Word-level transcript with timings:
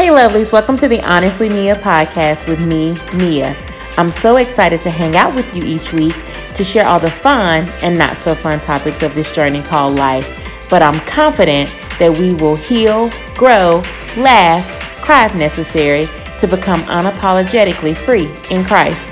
Hey, 0.00 0.08
lovelies, 0.08 0.50
welcome 0.50 0.78
to 0.78 0.88
the 0.88 1.02
Honestly 1.02 1.50
Mia 1.50 1.74
podcast 1.74 2.48
with 2.48 2.66
me, 2.66 2.94
Mia. 3.18 3.54
I'm 3.98 4.10
so 4.10 4.38
excited 4.38 4.80
to 4.80 4.90
hang 4.90 5.14
out 5.14 5.34
with 5.34 5.54
you 5.54 5.62
each 5.62 5.92
week 5.92 6.14
to 6.54 6.64
share 6.64 6.86
all 6.86 6.98
the 6.98 7.10
fun 7.10 7.68
and 7.82 7.98
not 7.98 8.16
so 8.16 8.34
fun 8.34 8.60
topics 8.60 9.02
of 9.02 9.14
this 9.14 9.34
journey 9.34 9.60
called 9.60 9.98
life. 9.98 10.40
But 10.70 10.80
I'm 10.80 10.98
confident 11.00 11.68
that 11.98 12.16
we 12.18 12.32
will 12.32 12.56
heal, 12.56 13.10
grow, 13.34 13.82
laugh, 14.16 14.66
cry 15.02 15.26
if 15.26 15.34
necessary 15.34 16.06
to 16.38 16.48
become 16.48 16.80
unapologetically 16.84 17.94
free 17.94 18.30
in 18.50 18.64
Christ. 18.64 19.06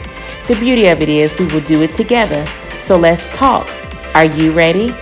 The 0.49 0.57
beauty 0.59 0.87
of 0.87 1.03
it 1.03 1.11
is 1.11 1.39
we 1.39 1.49
will 1.49 1.61
do 1.67 1.83
it 1.83 1.93
together. 1.93 2.47
So 2.81 2.97
let's 2.97 3.29
talk. 3.37 3.69
Are 4.15 4.25
you 4.25 4.53
ready? 4.53 4.95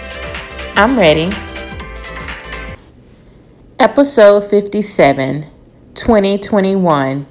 I'm 0.75 0.98
ready. 0.98 1.30
Episode 3.79 4.50
57, 4.50 5.46
2021. 5.97 7.27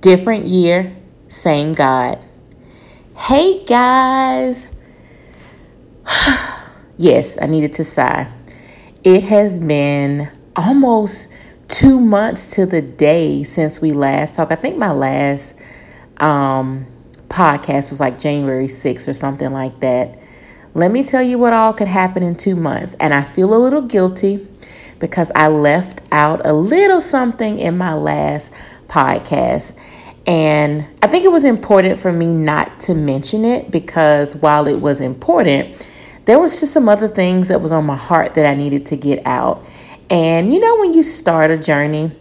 Different 0.00 0.44
year, 0.46 0.94
same 1.28 1.72
God. 1.72 2.18
Hey 3.16 3.64
guys. 3.64 4.66
yes, 6.98 7.38
I 7.40 7.46
needed 7.46 7.72
to 7.74 7.84
sigh. 7.84 8.30
It 9.02 9.22
has 9.24 9.58
been 9.58 10.30
almost 10.56 11.32
two 11.68 11.98
months 11.98 12.54
to 12.56 12.66
the 12.66 12.82
day 12.82 13.44
since 13.44 13.80
we 13.80 13.92
last 13.92 14.36
talked. 14.36 14.52
I 14.52 14.56
think 14.56 14.76
my 14.76 14.92
last 14.92 15.58
um, 16.18 16.86
podcast 17.28 17.90
was 17.90 17.98
like 17.98 18.18
January 18.18 18.66
6th 18.66 19.08
or 19.08 19.14
something 19.14 19.52
like 19.52 19.80
that. 19.80 20.20
Let 20.74 20.90
me 20.90 21.02
tell 21.02 21.22
you 21.22 21.38
what 21.38 21.52
all 21.52 21.72
could 21.72 21.88
happen 21.88 22.22
in 22.22 22.34
two 22.34 22.56
months. 22.56 22.94
And 23.00 23.14
I 23.14 23.22
feel 23.22 23.54
a 23.54 23.56
little 23.56 23.82
guilty 23.82 24.46
because 25.02 25.32
I 25.34 25.48
left 25.48 26.00
out 26.12 26.46
a 26.46 26.52
little 26.52 27.00
something 27.00 27.58
in 27.58 27.76
my 27.76 27.92
last 27.92 28.54
podcast. 28.86 29.76
And 30.28 30.86
I 31.02 31.08
think 31.08 31.24
it 31.24 31.32
was 31.32 31.44
important 31.44 31.98
for 31.98 32.12
me 32.12 32.26
not 32.26 32.78
to 32.80 32.94
mention 32.94 33.44
it 33.44 33.72
because 33.72 34.36
while 34.36 34.68
it 34.68 34.80
was 34.80 35.00
important, 35.00 35.88
there 36.26 36.38
was 36.38 36.60
just 36.60 36.72
some 36.72 36.88
other 36.88 37.08
things 37.08 37.48
that 37.48 37.60
was 37.60 37.72
on 37.72 37.84
my 37.84 37.96
heart 37.96 38.34
that 38.34 38.46
I 38.46 38.54
needed 38.54 38.86
to 38.86 38.96
get 38.96 39.26
out. 39.26 39.68
And 40.08 40.54
you 40.54 40.60
know, 40.60 40.78
when 40.78 40.92
you 40.92 41.02
start 41.02 41.50
a 41.50 41.58
journey, 41.58 42.12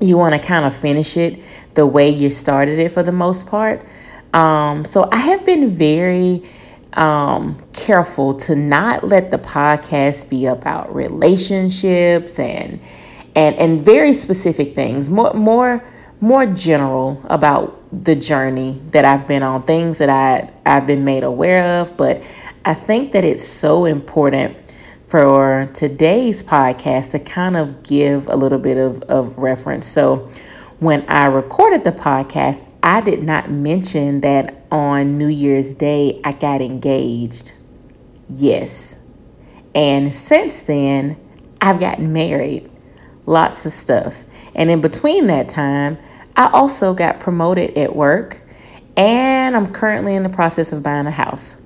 you 0.00 0.18
want 0.18 0.34
to 0.34 0.40
kind 0.40 0.64
of 0.64 0.74
finish 0.74 1.16
it 1.16 1.40
the 1.74 1.86
way 1.86 2.10
you 2.10 2.30
started 2.30 2.80
it 2.80 2.90
for 2.90 3.04
the 3.04 3.12
most 3.12 3.46
part. 3.46 3.86
Um, 4.34 4.84
so 4.84 5.08
I 5.12 5.18
have 5.18 5.46
been 5.46 5.70
very 5.70 6.42
um, 6.94 7.60
careful 7.72 8.34
to 8.34 8.56
not 8.56 9.04
let 9.04 9.30
the 9.30 9.38
podcast 9.38 10.28
be 10.28 10.46
about 10.46 10.94
relationships 10.94 12.38
and 12.38 12.80
and 13.34 13.56
and 13.56 13.84
very 13.84 14.12
specific 14.12 14.74
things, 14.74 15.10
more 15.10 15.32
more 15.34 15.84
more 16.20 16.46
general 16.46 17.22
about 17.28 17.74
the 18.04 18.14
journey 18.14 18.80
that 18.88 19.04
I've 19.04 19.26
been 19.26 19.42
on, 19.42 19.62
things 19.62 19.98
that 19.98 20.10
I 20.10 20.50
I've 20.66 20.86
been 20.86 21.04
made 21.04 21.22
aware 21.22 21.80
of. 21.80 21.96
But 21.96 22.22
I 22.64 22.74
think 22.74 23.12
that 23.12 23.24
it's 23.24 23.46
so 23.46 23.84
important 23.84 24.56
for 25.06 25.68
today's 25.72 26.42
podcast 26.42 27.12
to 27.12 27.18
kind 27.18 27.56
of 27.56 27.82
give 27.82 28.28
a 28.28 28.36
little 28.36 28.58
bit 28.58 28.76
of, 28.76 29.02
of 29.04 29.38
reference. 29.38 29.86
So 29.86 30.28
when 30.80 31.04
I 31.08 31.26
recorded 31.26 31.84
the 31.84 31.92
podcast, 31.92 32.64
I 32.82 33.00
did 33.00 33.22
not 33.22 33.50
mention 33.50 34.20
that 34.20 34.64
on 34.70 35.18
New 35.18 35.26
Year's 35.26 35.74
Day 35.74 36.20
I 36.24 36.32
got 36.32 36.60
engaged. 36.60 37.54
Yes. 38.28 39.02
And 39.74 40.12
since 40.12 40.62
then, 40.62 41.18
I've 41.60 41.80
gotten 41.80 42.12
married. 42.12 42.70
Lots 43.26 43.66
of 43.66 43.72
stuff. 43.72 44.24
And 44.54 44.70
in 44.70 44.80
between 44.80 45.26
that 45.26 45.48
time, 45.48 45.98
I 46.36 46.48
also 46.52 46.94
got 46.94 47.18
promoted 47.18 47.76
at 47.76 47.96
work 47.96 48.42
and 48.96 49.56
I'm 49.56 49.72
currently 49.72 50.14
in 50.14 50.22
the 50.22 50.28
process 50.28 50.72
of 50.72 50.82
buying 50.82 51.06
a 51.06 51.10
house. 51.10 51.56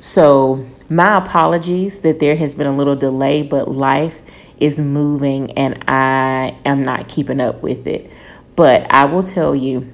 So, 0.00 0.64
my 0.88 1.16
apologies 1.16 2.00
that 2.00 2.20
there 2.20 2.36
has 2.36 2.54
been 2.54 2.66
a 2.66 2.76
little 2.76 2.94
delay, 2.94 3.42
but 3.42 3.68
life 3.68 4.22
is 4.58 4.78
moving 4.78 5.50
and 5.52 5.82
I 5.88 6.56
am 6.64 6.84
not 6.84 7.08
keeping 7.08 7.40
up 7.40 7.62
with 7.62 7.86
it. 7.86 8.12
But 8.56 8.90
I 8.92 9.04
will 9.04 9.22
tell 9.22 9.54
you, 9.54 9.92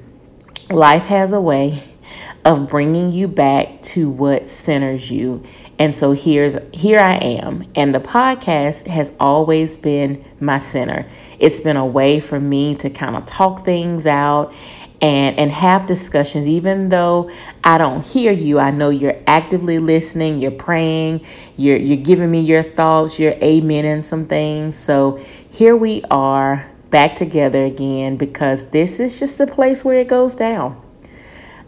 life 0.70 1.06
has 1.06 1.32
a 1.32 1.40
way 1.40 1.82
of 2.44 2.68
bringing 2.68 3.10
you 3.10 3.28
back 3.28 3.82
to 3.82 4.08
what 4.08 4.48
centers 4.48 5.10
you. 5.10 5.42
And 5.78 5.94
so 5.94 6.12
here's 6.12 6.56
here 6.72 7.00
I 7.00 7.14
am 7.14 7.64
and 7.74 7.94
the 7.94 8.00
podcast 8.00 8.86
has 8.86 9.14
always 9.18 9.76
been 9.76 10.24
my 10.38 10.58
center. 10.58 11.04
It's 11.38 11.60
been 11.60 11.76
a 11.76 11.86
way 11.86 12.20
for 12.20 12.38
me 12.38 12.74
to 12.76 12.90
kind 12.90 13.16
of 13.16 13.24
talk 13.26 13.64
things 13.64 14.06
out 14.06 14.54
and 15.00 15.36
and 15.38 15.50
have 15.50 15.86
discussions 15.86 16.48
even 16.48 16.88
though 16.88 17.30
I 17.64 17.76
don't 17.78 18.04
hear 18.04 18.30
you 18.30 18.60
I 18.60 18.70
know 18.70 18.90
you're 18.90 19.20
actively 19.26 19.80
listening 19.80 20.38
you're 20.38 20.52
praying 20.52 21.26
you're 21.56 21.76
you're 21.76 21.96
giving 21.96 22.30
me 22.30 22.40
your 22.40 22.62
thoughts 22.62 23.18
you're 23.18 23.34
amening 23.34 24.04
some 24.04 24.24
things 24.24 24.78
so 24.78 25.16
here 25.50 25.76
we 25.76 26.02
are 26.08 26.71
back 26.92 27.14
together 27.14 27.64
again 27.64 28.16
because 28.16 28.70
this 28.70 29.00
is 29.00 29.18
just 29.18 29.38
the 29.38 29.46
place 29.46 29.84
where 29.84 29.98
it 29.98 30.06
goes 30.06 30.36
down. 30.36 30.80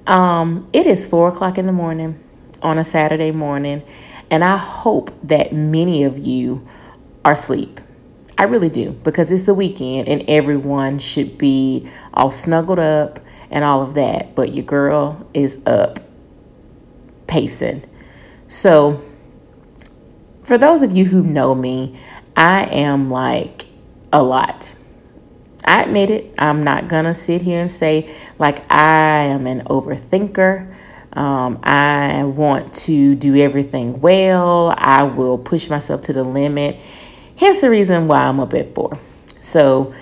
Um, 0.07 0.69
it 0.73 0.87
is 0.87 1.07
four 1.07 1.29
o'clock 1.29 1.57
in 1.59 1.67
the 1.67 1.73
morning 1.73 2.21
on 2.62 2.79
a 2.79 2.85
Saturday 2.85 3.33
morning, 3.33 3.83
and 4.31 4.45
I 4.45 4.59
hope 4.59 5.11
that 5.25 5.53
many 5.53 6.05
of 6.05 6.19
you 6.19 6.65
are 7.25 7.33
asleep. 7.33 7.81
I 8.37 8.45
really 8.45 8.69
do 8.69 8.91
because 8.91 9.33
it's 9.33 9.45
the 9.45 9.55
weekend 9.55 10.09
and 10.09 10.25
everyone 10.29 10.99
should 10.99 11.39
be 11.39 11.89
all 12.12 12.31
snuggled 12.31 12.79
up 12.81 13.21
and 13.51 13.65
all 13.65 13.81
of 13.81 13.95
that. 13.95 14.35
But 14.35 14.55
your 14.55 14.65
girl 14.65 15.27
is 15.33 15.65
up 15.67 16.01
pacing. 17.29 17.85
So, 18.49 19.01
for 20.43 20.59
those 20.59 20.83
of 20.83 20.93
you 20.93 21.06
who 21.06 21.23
know 21.23 21.55
me, 21.55 21.99
I 22.37 22.65
am 22.65 23.11
like 23.11 23.67
a 24.12 24.23
lot. 24.23 24.74
I 25.65 25.83
admit 25.83 26.11
it. 26.11 26.35
I'm 26.39 26.63
not 26.63 26.89
going 26.89 27.05
to 27.05 27.15
sit 27.15 27.43
here 27.43 27.61
and 27.61 27.71
say, 27.71 28.15
like, 28.39 28.71
I 28.71 29.25
am 29.25 29.47
an 29.47 29.63
overthinker. 29.63 30.75
Um, 31.15 31.61
I 31.63 32.25
want 32.25 32.75
to 32.75 33.15
do 33.15 33.37
everything 33.37 34.01
well. 34.01 34.75
I 34.77 35.05
will 35.05 35.39
push 35.39 35.71
myself 35.71 36.03
to 36.03 36.13
the 36.13 36.25
limit. 36.25 36.81
Hence 37.39 37.61
the 37.61 37.71
reason 37.71 38.09
why 38.09 38.23
I'm 38.23 38.41
up 38.41 38.53
at 38.55 38.75
four. 38.75 38.99
So 39.41 39.95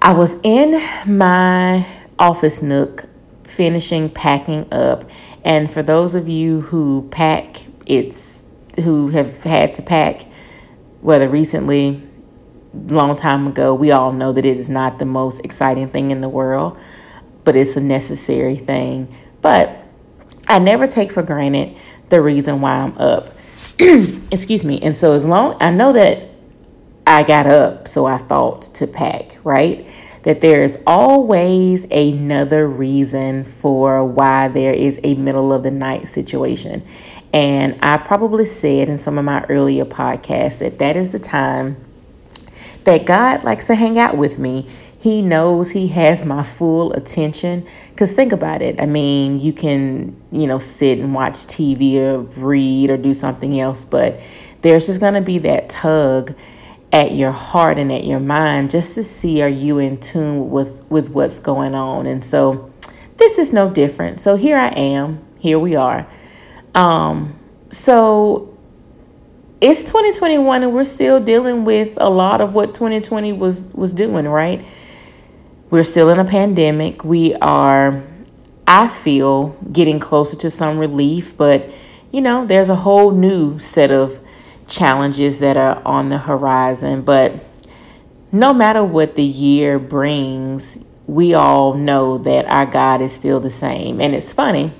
I 0.00 0.12
was 0.12 0.38
in 0.42 0.72
my 1.06 1.86
office 2.18 2.62
nook 2.62 3.06
finishing 3.44 4.08
packing 4.08 4.72
up. 4.72 5.08
And 5.44 5.70
for 5.70 5.82
those 5.82 6.14
of 6.14 6.28
you 6.28 6.62
who 6.62 7.08
pack, 7.10 7.62
it's 7.86 8.42
who 8.84 9.08
have 9.08 9.42
had 9.42 9.74
to 9.74 9.82
pack, 9.82 10.22
whether 11.00 11.28
recently 11.28 12.00
long 12.74 13.16
time 13.16 13.46
ago, 13.46 13.74
we 13.74 13.90
all 13.90 14.12
know 14.12 14.32
that 14.32 14.44
it 14.44 14.56
is 14.56 14.70
not 14.70 14.98
the 14.98 15.04
most 15.04 15.40
exciting 15.44 15.88
thing 15.88 16.10
in 16.10 16.20
the 16.20 16.28
world, 16.28 16.78
but 17.44 17.56
it's 17.56 17.76
a 17.76 17.80
necessary 17.80 18.56
thing. 18.56 19.14
But 19.40 19.76
I 20.48 20.58
never 20.58 20.86
take 20.86 21.10
for 21.10 21.22
granted 21.22 21.76
the 22.08 22.20
reason 22.20 22.60
why 22.60 22.72
I'm 22.72 22.96
up. 22.98 23.30
Excuse 23.78 24.64
me. 24.64 24.80
And 24.80 24.96
so 24.96 25.12
as 25.12 25.24
long 25.24 25.56
I 25.60 25.70
know 25.70 25.92
that 25.92 26.28
I 27.06 27.22
got 27.24 27.46
up, 27.46 27.88
so 27.88 28.06
I 28.06 28.18
thought 28.18 28.62
to 28.74 28.86
pack, 28.86 29.38
right? 29.44 29.86
That 30.22 30.40
there 30.40 30.62
is 30.62 30.80
always 30.86 31.84
another 31.90 32.68
reason 32.68 33.42
for 33.42 34.04
why 34.04 34.48
there 34.48 34.72
is 34.72 35.00
a 35.02 35.14
middle 35.14 35.52
of 35.52 35.64
the 35.64 35.72
night 35.72 36.06
situation. 36.06 36.84
And 37.32 37.78
I 37.82 37.96
probably 37.96 38.44
said 38.44 38.88
in 38.88 38.98
some 38.98 39.18
of 39.18 39.24
my 39.24 39.44
earlier 39.48 39.84
podcasts 39.84 40.60
that 40.60 40.78
that 40.78 40.96
is 40.96 41.10
the 41.10 41.18
time 41.18 41.76
that 42.84 43.06
God 43.06 43.44
likes 43.44 43.66
to 43.66 43.74
hang 43.74 43.98
out 43.98 44.16
with 44.16 44.38
me. 44.38 44.66
He 44.98 45.22
knows 45.22 45.72
He 45.72 45.88
has 45.88 46.24
my 46.24 46.42
full 46.42 46.92
attention. 46.92 47.66
Because 47.90 48.12
think 48.12 48.32
about 48.32 48.62
it. 48.62 48.80
I 48.80 48.86
mean, 48.86 49.38
you 49.40 49.52
can, 49.52 50.20
you 50.30 50.46
know, 50.46 50.58
sit 50.58 50.98
and 50.98 51.14
watch 51.14 51.34
TV 51.34 51.96
or 51.96 52.20
read 52.20 52.90
or 52.90 52.96
do 52.96 53.14
something 53.14 53.60
else, 53.60 53.84
but 53.84 54.20
there's 54.62 54.86
just 54.86 55.00
going 55.00 55.14
to 55.14 55.20
be 55.20 55.38
that 55.38 55.68
tug 55.68 56.36
at 56.92 57.12
your 57.12 57.32
heart 57.32 57.78
and 57.78 57.90
at 57.90 58.04
your 58.04 58.20
mind 58.20 58.70
just 58.70 58.94
to 58.94 59.02
see 59.02 59.42
are 59.42 59.48
you 59.48 59.78
in 59.78 59.98
tune 59.98 60.50
with 60.50 60.84
with 60.90 61.08
what's 61.08 61.38
going 61.38 61.74
on 61.74 62.06
and 62.06 62.22
so 62.22 62.70
this 63.16 63.38
is 63.38 63.50
no 63.50 63.70
different 63.70 64.20
so 64.20 64.36
here 64.36 64.58
i 64.58 64.68
am 64.68 65.18
here 65.38 65.58
we 65.58 65.74
are 65.74 66.06
um 66.74 67.34
so 67.70 68.51
it's 69.62 69.84
2021 69.84 70.64
and 70.64 70.74
we're 70.74 70.84
still 70.84 71.20
dealing 71.20 71.64
with 71.64 71.94
a 71.98 72.10
lot 72.10 72.40
of 72.40 72.52
what 72.52 72.74
2020 72.74 73.32
was 73.32 73.72
was 73.74 73.94
doing, 73.94 74.26
right? 74.26 74.66
We're 75.70 75.84
still 75.84 76.10
in 76.10 76.18
a 76.18 76.24
pandemic. 76.24 77.04
We 77.04 77.36
are 77.36 78.02
I 78.66 78.88
feel 78.88 79.50
getting 79.70 80.00
closer 80.00 80.36
to 80.38 80.50
some 80.50 80.78
relief, 80.78 81.36
but 81.36 81.70
you 82.10 82.20
know, 82.20 82.44
there's 82.44 82.70
a 82.70 82.74
whole 82.74 83.12
new 83.12 83.60
set 83.60 83.92
of 83.92 84.20
challenges 84.66 85.38
that 85.38 85.56
are 85.56 85.80
on 85.84 86.08
the 86.08 86.18
horizon, 86.18 87.02
but 87.02 87.32
no 88.32 88.52
matter 88.52 88.82
what 88.82 89.14
the 89.14 89.22
year 89.22 89.78
brings, 89.78 90.84
we 91.06 91.34
all 91.34 91.74
know 91.74 92.18
that 92.18 92.46
our 92.46 92.66
God 92.66 93.00
is 93.00 93.12
still 93.12 93.38
the 93.38 93.50
same. 93.50 94.00
And 94.00 94.12
it's 94.12 94.32
funny 94.32 94.72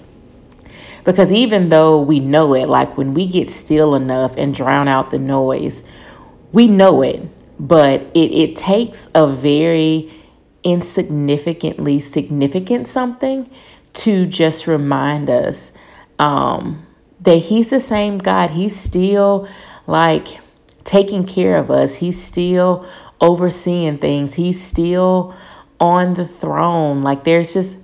because 1.04 1.32
even 1.32 1.68
though 1.68 2.00
we 2.00 2.20
know 2.20 2.54
it, 2.54 2.68
like 2.68 2.96
when 2.96 3.14
we 3.14 3.26
get 3.26 3.48
still 3.48 3.94
enough 3.94 4.36
and 4.36 4.54
drown 4.54 4.88
out 4.88 5.10
the 5.10 5.18
noise, 5.18 5.84
we 6.52 6.68
know 6.68 7.02
it, 7.02 7.22
but 7.58 8.02
it, 8.14 8.32
it 8.32 8.56
takes 8.56 9.08
a 9.14 9.26
very 9.26 10.10
insignificantly 10.62 11.98
significant 11.98 12.86
something 12.86 13.50
to 13.92 14.26
just 14.26 14.66
remind 14.66 15.28
us 15.28 15.72
um, 16.18 16.86
that 17.20 17.36
He's 17.36 17.70
the 17.70 17.80
same 17.80 18.18
God. 18.18 18.50
He's 18.50 18.76
still 18.76 19.48
like 19.86 20.28
taking 20.84 21.24
care 21.24 21.56
of 21.56 21.70
us, 21.70 21.96
He's 21.96 22.22
still 22.22 22.86
overseeing 23.20 23.98
things, 23.98 24.34
He's 24.34 24.62
still 24.62 25.34
on 25.80 26.14
the 26.14 26.26
throne. 26.26 27.02
Like 27.02 27.24
there's 27.24 27.52
just, 27.52 27.80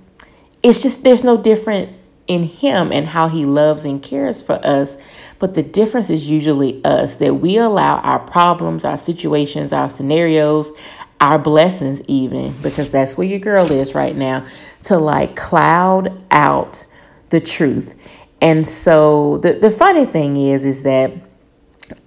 it's 0.63 0.81
just, 0.81 1.03
there's 1.03 1.23
no 1.23 1.35
different 1.35 1.98
in 2.29 2.43
Him 2.43 2.93
and 2.93 3.05
how 3.05 3.27
He 3.27 3.45
loves 3.45 3.83
and 3.83 4.01
cares 4.01 4.41
for 4.41 4.65
us. 4.65 4.95
But 5.39 5.55
the 5.55 5.63
difference 5.63 6.09
is 6.09 6.29
usually 6.29 6.81
us 6.85 7.17
that 7.17 7.35
we 7.35 7.57
allow 7.57 7.97
our 7.97 8.19
problems, 8.19 8.85
our 8.85 8.97
situations, 8.97 9.73
our 9.73 9.89
scenarios, 9.89 10.71
our 11.19 11.39
blessings, 11.39 12.01
even 12.07 12.53
because 12.61 12.91
that's 12.91 13.17
where 13.17 13.27
your 13.27 13.39
girl 13.39 13.69
is 13.71 13.93
right 13.93 14.15
now, 14.15 14.45
to 14.83 14.97
like 14.97 15.35
cloud 15.35 16.23
out 16.31 16.85
the 17.29 17.41
truth. 17.41 17.95
And 18.41 18.65
so 18.65 19.37
the, 19.39 19.53
the 19.53 19.69
funny 19.69 20.05
thing 20.05 20.37
is, 20.37 20.65
is 20.65 20.83
that 20.83 21.11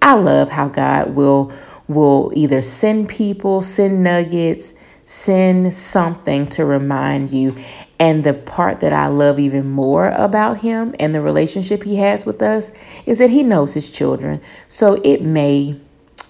I 0.00 0.14
love 0.14 0.48
how 0.48 0.69
God 0.69 1.14
will 1.14 1.52
will 1.88 2.32
either 2.34 2.62
send 2.62 3.08
people, 3.08 3.60
send 3.60 4.02
nuggets, 4.02 4.72
send 5.04 5.74
something 5.74 6.46
to 6.46 6.64
remind 6.64 7.30
you. 7.30 7.54
And 8.02 8.25
the 8.25 8.34
part 8.34 8.81
that 8.81 8.93
I 8.93 9.06
love 9.06 9.38
even 9.38 9.70
more 9.70 10.08
about 10.08 10.58
him 10.58 10.93
and 10.99 11.14
the 11.14 11.20
relationship 11.20 11.84
he 11.84 11.94
has 11.99 12.26
with 12.26 12.43
us 12.43 12.72
is 13.06 13.20
that 13.20 13.31
he 13.31 13.44
knows 13.44 13.75
his 13.75 13.93
children. 13.93 14.40
So 14.69 15.00
it 15.04 15.22
may 15.22 15.76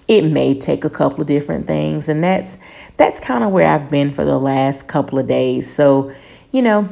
it 0.06 0.20
may 0.20 0.52
take 0.52 0.84
a 0.84 0.90
couple 0.90 1.22
of 1.22 1.26
different 1.26 1.66
things 1.66 2.10
and 2.10 2.22
that's 2.22 2.58
that's 2.98 3.20
kind 3.20 3.42
of 3.42 3.52
where 3.52 3.66
I've 3.66 3.88
been 3.88 4.10
for 4.10 4.22
the 4.22 4.38
last 4.38 4.86
couple 4.86 5.18
of 5.18 5.26
days. 5.26 5.72
So, 5.72 6.12
you 6.50 6.60
know, 6.60 6.90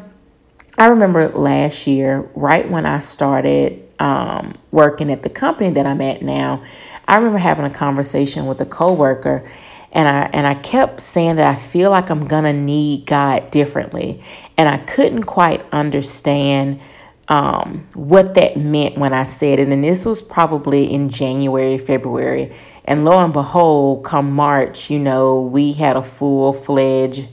I 0.79 0.87
remember 0.87 1.29
last 1.29 1.87
year 1.87 2.31
right 2.35 2.67
when 2.71 2.87
I 2.87 3.01
started 3.01 3.87
um, 3.99 4.55
working 4.71 5.13
at 5.13 5.23
the 5.23 5.29
company 5.29 5.69
that 5.69 5.85
I'm 5.85 6.01
at 6.01 6.23
now, 6.23 6.63
I 7.07 7.17
remember 7.17 7.37
having 7.37 7.67
a 7.67 7.71
conversation 7.71 8.47
with 8.47 8.63
a 8.63 8.67
coworker 8.67 9.47
and 9.93 10.09
I 10.09 10.31
and 10.33 10.47
I 10.47 10.55
kept 10.55 11.01
saying 11.01 11.37
that 11.37 11.47
I 11.47 11.57
feel 11.57 11.91
like 11.91 12.11
I'm 12.11 12.27
gonna 12.27 12.53
need 12.53 13.07
God 13.07 13.51
differently, 13.51 14.23
and 14.57 14.69
I 14.69 14.79
couldn't 14.79 15.25
quite 15.25 15.65
understand 15.73 16.81
um, 17.29 17.87
what 17.95 18.35
that 18.35 18.57
meant 18.57 18.99
when 18.99 19.13
I 19.13 19.23
said 19.23 19.59
it. 19.59 19.69
And 19.69 19.85
this 19.85 20.05
was 20.05 20.21
probably 20.21 20.93
in 20.93 21.11
January, 21.11 21.79
February, 21.79 22.53
and 22.85 23.05
lo 23.05 23.19
and 23.23 23.33
behold, 23.33 24.05
come 24.05 24.33
March, 24.33 24.91
you 24.91 24.99
know, 24.99 25.41
we 25.41 25.73
had 25.73 25.97
a 25.97 26.03
full 26.03 26.53
fledged 26.53 27.29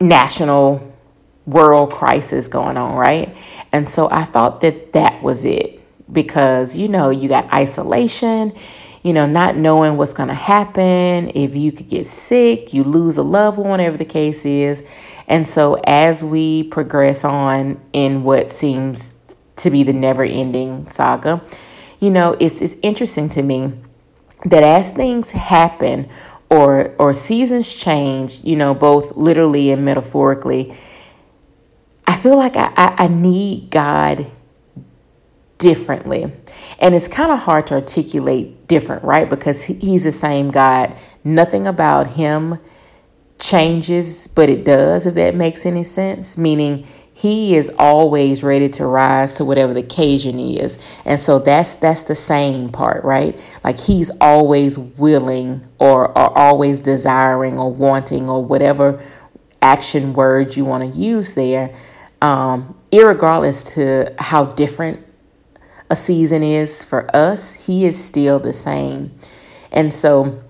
national 0.00 0.94
world 1.46 1.90
crisis 1.90 2.46
going 2.46 2.76
on, 2.76 2.94
right? 2.94 3.36
And 3.72 3.88
so 3.88 4.10
I 4.10 4.24
thought 4.24 4.60
that 4.60 4.92
that 4.92 5.22
was 5.22 5.44
it 5.44 5.80
because 6.10 6.76
you 6.76 6.88
know 6.88 7.10
you 7.10 7.28
got 7.28 7.52
isolation 7.52 8.52
you 9.02 9.12
know, 9.12 9.26
not 9.26 9.56
knowing 9.56 9.96
what's 9.96 10.12
going 10.12 10.28
to 10.28 10.34
happen, 10.34 11.30
if 11.34 11.54
you 11.54 11.72
could 11.72 11.88
get 11.88 12.06
sick, 12.06 12.72
you 12.74 12.82
lose 12.84 13.16
a 13.16 13.22
loved 13.22 13.58
one, 13.58 13.68
whatever 13.68 13.96
the 13.96 14.04
case 14.04 14.44
is. 14.44 14.82
And 15.26 15.46
so, 15.46 15.80
as 15.84 16.24
we 16.24 16.64
progress 16.64 17.24
on 17.24 17.80
in 17.92 18.24
what 18.24 18.50
seems 18.50 19.18
to 19.56 19.70
be 19.70 19.82
the 19.82 19.92
never 19.92 20.24
ending 20.24 20.88
saga, 20.88 21.40
you 22.00 22.10
know, 22.10 22.36
it's, 22.40 22.60
it's 22.60 22.76
interesting 22.82 23.28
to 23.30 23.42
me 23.42 23.72
that 24.44 24.62
as 24.62 24.90
things 24.90 25.32
happen 25.32 26.08
or, 26.50 26.94
or 26.98 27.12
seasons 27.12 27.74
change, 27.74 28.42
you 28.44 28.56
know, 28.56 28.74
both 28.74 29.16
literally 29.16 29.70
and 29.70 29.84
metaphorically, 29.84 30.74
I 32.06 32.16
feel 32.16 32.36
like 32.36 32.56
I, 32.56 32.72
I, 32.76 32.94
I 33.04 33.08
need 33.08 33.70
God 33.70 34.26
differently. 35.58 36.32
And 36.78 36.94
it's 36.94 37.08
kind 37.08 37.30
of 37.30 37.40
hard 37.40 37.66
to 37.68 37.74
articulate 37.74 38.66
different, 38.68 39.04
right? 39.04 39.28
Because 39.28 39.64
he's 39.64 40.04
the 40.04 40.12
same 40.12 40.48
God. 40.48 40.96
Nothing 41.24 41.66
about 41.66 42.06
him 42.08 42.58
changes, 43.38 44.28
but 44.28 44.48
it 44.48 44.64
does, 44.64 45.06
if 45.06 45.14
that 45.14 45.34
makes 45.34 45.66
any 45.66 45.82
sense. 45.82 46.38
Meaning, 46.38 46.86
he 47.18 47.56
is 47.56 47.68
always 47.80 48.44
ready 48.44 48.68
to 48.68 48.86
rise 48.86 49.32
to 49.34 49.44
whatever 49.44 49.74
the 49.74 49.80
occasion 49.80 50.38
is 50.38 50.78
and 51.04 51.18
so 51.18 51.40
that's 51.40 51.74
that's 51.74 52.04
the 52.04 52.14
same 52.14 52.68
part 52.68 53.02
right 53.02 53.36
like 53.64 53.76
he's 53.76 54.08
always 54.20 54.78
willing 54.78 55.66
or, 55.80 56.06
or 56.16 56.38
always 56.38 56.80
desiring 56.80 57.58
or 57.58 57.72
wanting 57.72 58.28
or 58.30 58.44
whatever 58.44 59.02
action 59.60 60.12
word 60.12 60.54
you 60.54 60.64
want 60.64 60.94
to 60.94 61.00
use 61.00 61.34
there 61.34 61.74
um 62.22 62.78
irregardless 62.92 63.74
to 63.74 64.14
how 64.22 64.44
different 64.44 65.04
a 65.90 65.96
season 65.96 66.42
is 66.42 66.84
for 66.84 67.14
us, 67.14 67.66
He 67.66 67.84
is 67.84 68.02
still 68.02 68.38
the 68.38 68.52
same. 68.52 69.12
And 69.72 69.92
so, 69.92 70.42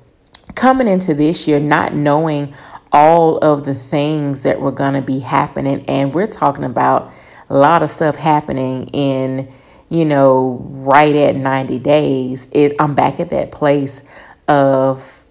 coming 0.54 0.88
into 0.88 1.14
this 1.14 1.46
year, 1.46 1.60
not 1.60 1.94
knowing 1.94 2.54
all 2.90 3.38
of 3.38 3.64
the 3.64 3.74
things 3.74 4.42
that 4.42 4.60
were 4.60 4.72
going 4.72 4.94
to 4.94 5.02
be 5.02 5.20
happening, 5.20 5.84
and 5.86 6.14
we're 6.14 6.26
talking 6.26 6.64
about 6.64 7.12
a 7.48 7.56
lot 7.56 7.82
of 7.82 7.90
stuff 7.90 8.16
happening 8.16 8.88
in, 8.88 9.50
you 9.88 10.04
know, 10.04 10.60
right 10.68 11.14
at 11.14 11.36
90 11.36 11.78
days, 11.78 12.48
it, 12.52 12.74
I'm 12.78 12.94
back 12.94 13.20
at 13.20 13.30
that 13.30 13.52
place 13.52 14.02
of 14.46 15.24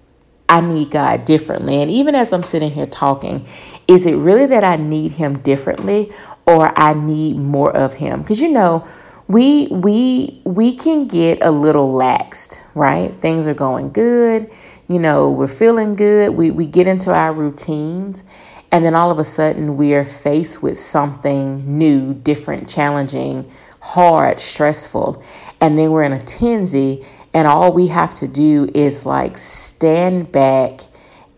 I 0.50 0.62
need 0.62 0.92
God 0.92 1.26
differently. 1.26 1.82
And 1.82 1.92
even 1.92 2.16
as 2.16 2.32
I'm 2.32 2.44
sitting 2.44 2.72
here 2.72 2.86
talking, 2.86 3.46
is 3.88 4.06
it 4.06 4.16
really 4.16 4.46
that 4.46 4.64
I 4.64 4.78
need 4.78 5.14
Him 5.14 5.40
differently 5.40 6.12
or 6.46 6.78
I 6.80 6.94
need 6.94 7.38
more 7.38 7.76
of 7.76 7.96
Him? 7.96 8.22
Because, 8.22 8.42
you 8.42 8.50
know, 8.50 8.88
we 9.28 9.68
we 9.68 10.42
we 10.46 10.74
can 10.74 11.08
get 11.08 11.40
a 11.42 11.52
little 11.52 11.94
laxed, 11.94 12.64
right? 12.76 13.14
Things 13.20 13.46
are 13.48 13.54
going 13.54 13.92
good, 13.92 14.50
you 14.88 15.00
know, 15.00 15.30
we're 15.32 15.48
feeling 15.48 15.96
good. 15.96 16.34
We 16.34 16.52
we 16.52 16.66
get 16.66 16.88
into 16.88 17.14
our 17.14 17.34
routines 17.34 18.24
and 18.72 18.86
then 18.86 18.96
all 18.96 19.12
of 19.12 19.20
a 19.20 19.24
sudden 19.24 19.78
we 19.78 19.94
are 19.94 20.04
faced 20.04 20.64
with 20.64 20.78
something 20.78 21.78
new, 21.78 22.14
different, 22.14 22.70
challenging, 22.70 23.50
hard, 23.82 24.40
stressful. 24.40 25.24
And 25.62 25.78
then 25.78 25.92
we're 25.92 26.04
in 26.04 26.14
a 26.14 26.18
tensy 26.18 27.06
and 27.34 27.48
all 27.48 27.74
we 27.74 27.88
have 27.88 28.14
to 28.16 28.28
do 28.28 28.70
is 28.74 29.06
like 29.06 29.38
stand 29.38 30.32
back 30.32 30.82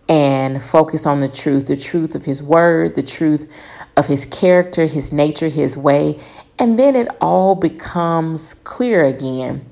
and 0.07 0.61
focus 0.61 1.05
on 1.05 1.21
the 1.21 1.27
truth, 1.27 1.67
the 1.67 1.77
truth 1.77 2.15
of 2.15 2.25
his 2.25 2.41
word, 2.41 2.95
the 2.95 3.03
truth 3.03 3.51
of 3.95 4.07
his 4.07 4.25
character, 4.25 4.87
his 4.87 5.13
nature, 5.13 5.49
his 5.49 5.77
way, 5.77 6.19
and 6.59 6.77
then 6.77 6.95
it 6.95 7.07
all 7.21 7.55
becomes 7.55 8.53
clear 8.53 9.05
again. 9.05 9.65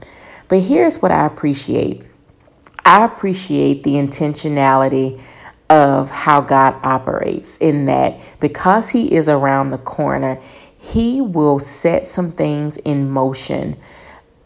But 0.47 0.61
here's 0.61 1.01
what 1.01 1.11
I 1.11 1.25
appreciate 1.25 2.03
I 2.85 3.03
appreciate 3.03 3.83
the 3.83 3.95
intentionality 3.95 5.21
of 5.69 6.09
how 6.09 6.39
God 6.39 6.79
operates, 6.83 7.57
in 7.57 7.85
that 7.87 8.17
because 8.39 8.91
He 8.91 9.13
is 9.13 9.27
around 9.27 9.71
the 9.71 9.77
corner, 9.77 10.39
He 10.79 11.19
will 11.19 11.59
set 11.59 12.05
some 12.05 12.31
things 12.31 12.77
in 12.77 13.09
motion, 13.09 13.75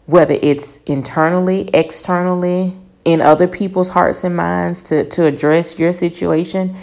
whether 0.06 0.36
it's 0.42 0.82
internally, 0.82 1.70
externally, 1.72 2.74
in 3.04 3.20
other 3.20 3.46
people's 3.46 3.90
hearts 3.90 4.24
and 4.24 4.34
minds 4.34 4.82
to, 4.84 5.04
to 5.04 5.26
address 5.26 5.78
your 5.78 5.92
situation, 5.92 6.74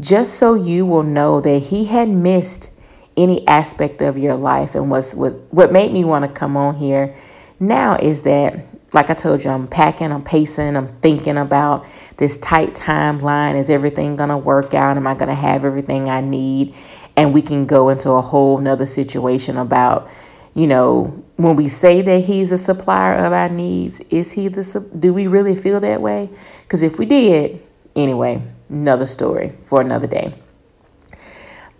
just 0.00 0.34
so 0.34 0.54
you 0.54 0.86
will 0.86 1.02
know 1.02 1.42
that 1.42 1.58
He 1.58 1.84
had 1.84 2.08
missed 2.08 2.70
any 3.16 3.46
aspect 3.46 4.00
of 4.00 4.16
your 4.16 4.36
life. 4.36 4.74
And 4.74 4.90
what's, 4.90 5.14
was 5.14 5.36
what 5.50 5.72
made 5.72 5.92
me 5.92 6.04
want 6.04 6.24
to 6.24 6.30
come 6.30 6.56
on 6.56 6.76
here 6.76 7.14
now 7.60 7.96
is 7.96 8.22
that, 8.22 8.58
like 8.92 9.08
I 9.08 9.14
told 9.14 9.44
you, 9.44 9.50
I'm 9.50 9.66
packing, 9.66 10.12
I'm 10.12 10.22
pacing, 10.22 10.76
I'm 10.76 10.88
thinking 11.00 11.38
about 11.38 11.86
this 12.18 12.36
tight 12.38 12.74
timeline. 12.74 13.54
Is 13.54 13.70
everything 13.70 14.16
going 14.16 14.28
to 14.28 14.36
work 14.36 14.74
out? 14.74 14.96
Am 14.96 15.06
I 15.06 15.14
going 15.14 15.28
to 15.28 15.34
have 15.34 15.64
everything 15.64 16.08
I 16.08 16.20
need? 16.20 16.74
And 17.16 17.32
we 17.32 17.40
can 17.40 17.64
go 17.64 17.88
into 17.88 18.10
a 18.10 18.20
whole 18.20 18.58
nother 18.58 18.86
situation 18.86 19.56
about, 19.56 20.10
you 20.54 20.66
know, 20.66 21.24
when 21.36 21.56
we 21.56 21.68
say 21.68 22.02
that 22.02 22.24
he's 22.24 22.52
a 22.52 22.58
supplier 22.58 23.14
of 23.14 23.32
our 23.32 23.48
needs, 23.48 24.00
is 24.10 24.32
he 24.32 24.48
the, 24.48 24.86
do 24.98 25.14
we 25.14 25.26
really 25.26 25.54
feel 25.54 25.80
that 25.80 26.02
way? 26.02 26.28
Because 26.62 26.82
if 26.82 26.98
we 26.98 27.06
did, 27.06 27.60
anyway, 27.96 28.42
another 28.68 29.06
story 29.06 29.54
for 29.62 29.80
another 29.80 30.06
day. 30.06 30.34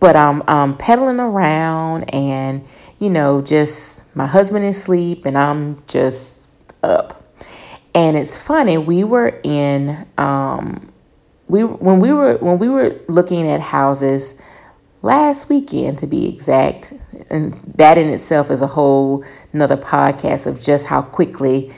But 0.03 0.17
I'm, 0.17 0.43
I'm 0.49 0.77
pedaling 0.77 1.21
around 1.21 2.13
and, 2.13 2.65
you 2.99 3.09
know, 3.09 3.41
just 3.41 4.17
my 4.17 4.27
husband 4.27 4.65
is 4.65 4.77
asleep 4.77 5.25
and 5.27 5.39
I'm 5.39 5.81
just 5.87 6.49
up. 6.83 7.23
And 7.95 8.17
it's 8.17 8.37
funny, 8.37 8.79
we 8.79 9.05
were 9.05 9.41
in 9.45 10.09
um 10.19 10.93
we 11.47 11.63
when 11.63 12.01
we 12.01 12.13
were 12.13 12.39
when 12.39 12.59
we 12.59 12.69
were 12.69 12.99
looking 13.09 13.47
at 13.47 13.61
houses 13.61 14.35
last 15.03 15.49
weekend 15.51 15.99
to 15.99 16.07
be 16.07 16.29
exact, 16.29 16.95
and 17.31 17.53
that 17.77 17.99
in 17.99 18.09
itself 18.09 18.51
is 18.51 18.63
a 18.63 18.67
whole 18.67 19.25
another 19.53 19.77
podcast 19.77 20.47
of 20.47 20.61
just 20.61 20.87
how 20.87 21.03
quickly 21.03 21.71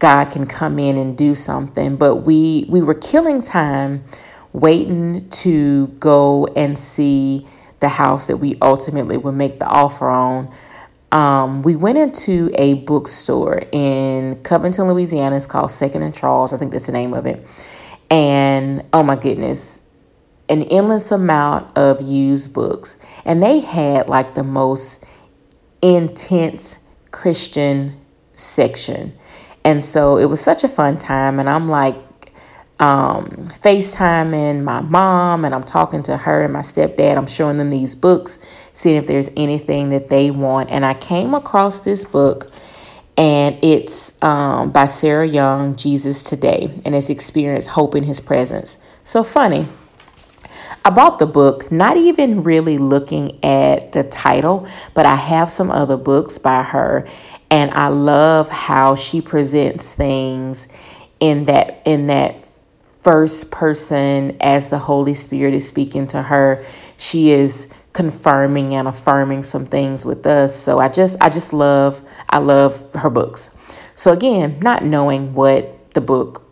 God 0.00 0.26
can 0.26 0.44
come 0.46 0.78
in 0.78 0.98
and 0.98 1.16
do 1.16 1.34
something. 1.36 1.96
But 1.96 2.16
we 2.16 2.66
we 2.68 2.82
were 2.82 2.94
killing 2.94 3.40
time 3.40 4.04
waiting 4.52 5.28
to 5.30 5.86
go 6.00 6.46
and 6.56 6.78
see 6.78 7.46
the 7.82 7.90
house 7.90 8.28
that 8.28 8.38
we 8.38 8.56
ultimately 8.62 9.18
would 9.18 9.34
make 9.34 9.58
the 9.58 9.66
offer 9.66 10.08
on. 10.08 10.50
Um, 11.10 11.62
we 11.62 11.76
went 11.76 11.98
into 11.98 12.50
a 12.54 12.74
bookstore 12.74 13.64
in 13.70 14.42
Covington, 14.42 14.88
Louisiana. 14.88 15.36
It's 15.36 15.44
called 15.44 15.70
Second 15.70 16.02
and 16.02 16.14
Charles. 16.14 16.54
I 16.54 16.56
think 16.56 16.72
that's 16.72 16.86
the 16.86 16.92
name 16.92 17.12
of 17.12 17.26
it. 17.26 17.44
And 18.10 18.82
oh 18.94 19.02
my 19.02 19.16
goodness, 19.16 19.82
an 20.48 20.62
endless 20.62 21.12
amount 21.12 21.76
of 21.76 22.00
used 22.00 22.54
books. 22.54 22.98
And 23.26 23.42
they 23.42 23.60
had 23.60 24.08
like 24.08 24.34
the 24.34 24.44
most 24.44 25.04
intense 25.82 26.78
Christian 27.10 28.00
section. 28.34 29.12
And 29.64 29.84
so 29.84 30.16
it 30.16 30.26
was 30.26 30.40
such 30.40 30.64
a 30.64 30.68
fun 30.68 30.96
time. 30.96 31.38
And 31.38 31.48
I'm 31.50 31.68
like 31.68 31.96
um, 32.82 33.28
FaceTiming 33.62 34.64
my 34.64 34.80
mom 34.80 35.44
and 35.44 35.54
I'm 35.54 35.62
talking 35.62 36.02
to 36.02 36.16
her 36.16 36.42
and 36.42 36.52
my 36.52 36.62
stepdad. 36.62 37.16
I'm 37.16 37.28
showing 37.28 37.56
them 37.56 37.70
these 37.70 37.94
books, 37.94 38.40
seeing 38.72 38.96
if 38.96 39.06
there's 39.06 39.30
anything 39.36 39.90
that 39.90 40.08
they 40.08 40.32
want. 40.32 40.68
And 40.68 40.84
I 40.84 40.94
came 40.94 41.32
across 41.32 41.78
this 41.78 42.04
book 42.04 42.50
and 43.16 43.56
it's 43.62 44.20
um, 44.20 44.72
by 44.72 44.86
Sarah 44.86 45.28
Young, 45.28 45.76
Jesus 45.76 46.24
Today, 46.24 46.76
and 46.84 46.96
it's 46.96 47.08
Experience 47.08 47.68
Hope 47.68 47.94
in 47.94 48.02
His 48.02 48.18
Presence. 48.18 48.78
So 49.04 49.22
funny. 49.22 49.68
I 50.84 50.90
bought 50.90 51.20
the 51.20 51.26
book, 51.26 51.70
not 51.70 51.96
even 51.96 52.42
really 52.42 52.78
looking 52.78 53.38
at 53.44 53.92
the 53.92 54.02
title, 54.02 54.66
but 54.94 55.06
I 55.06 55.14
have 55.14 55.48
some 55.48 55.70
other 55.70 55.96
books 55.96 56.38
by 56.38 56.64
her, 56.64 57.06
and 57.48 57.70
I 57.70 57.86
love 57.86 58.48
how 58.48 58.96
she 58.96 59.20
presents 59.20 59.94
things 59.94 60.66
in 61.20 61.44
that 61.44 61.82
in 61.84 62.08
that 62.08 62.42
first 63.02 63.50
person 63.50 64.36
as 64.40 64.70
the 64.70 64.78
Holy 64.78 65.14
Spirit 65.14 65.54
is 65.54 65.66
speaking 65.66 66.06
to 66.08 66.22
her. 66.22 66.64
She 66.96 67.30
is 67.30 67.68
confirming 67.92 68.74
and 68.74 68.88
affirming 68.88 69.42
some 69.42 69.66
things 69.66 70.06
with 70.06 70.26
us. 70.26 70.58
So 70.58 70.78
I 70.78 70.88
just 70.88 71.20
I 71.20 71.28
just 71.28 71.52
love 71.52 72.02
I 72.30 72.38
love 72.38 72.94
her 72.94 73.10
books. 73.10 73.54
So 73.94 74.12
again, 74.12 74.58
not 74.60 74.84
knowing 74.84 75.34
what 75.34 75.92
the 75.94 76.00
book 76.00 76.48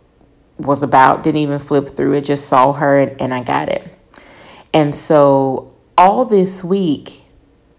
was 0.57 0.83
about, 0.83 1.23
didn't 1.23 1.39
even 1.41 1.57
flip 1.57 1.89
through 1.89 2.13
it, 2.13 2.21
just 2.21 2.47
saw 2.47 2.73
her 2.73 2.99
and, 2.99 3.19
and 3.19 3.33
I 3.33 3.43
got 3.43 3.69
it. 3.69 3.87
And 4.73 4.95
so 4.95 5.75
all 5.97 6.25
this 6.25 6.63
week 6.63 7.23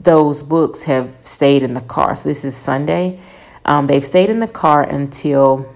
those 0.01 0.43
books 0.43 0.85
have 0.85 1.15
stayed 1.21 1.63
in 1.63 1.75
the 1.75 1.81
car. 1.81 2.17
So 2.17 2.29
this 2.29 2.45
is 2.45 2.57
Sunday. 2.57 3.21
Um, 3.65 3.87
they've 3.87 4.05
stayed 4.05 4.31
in 4.31 4.41
the 4.41 4.49
car 4.49 4.83
until 4.83 5.73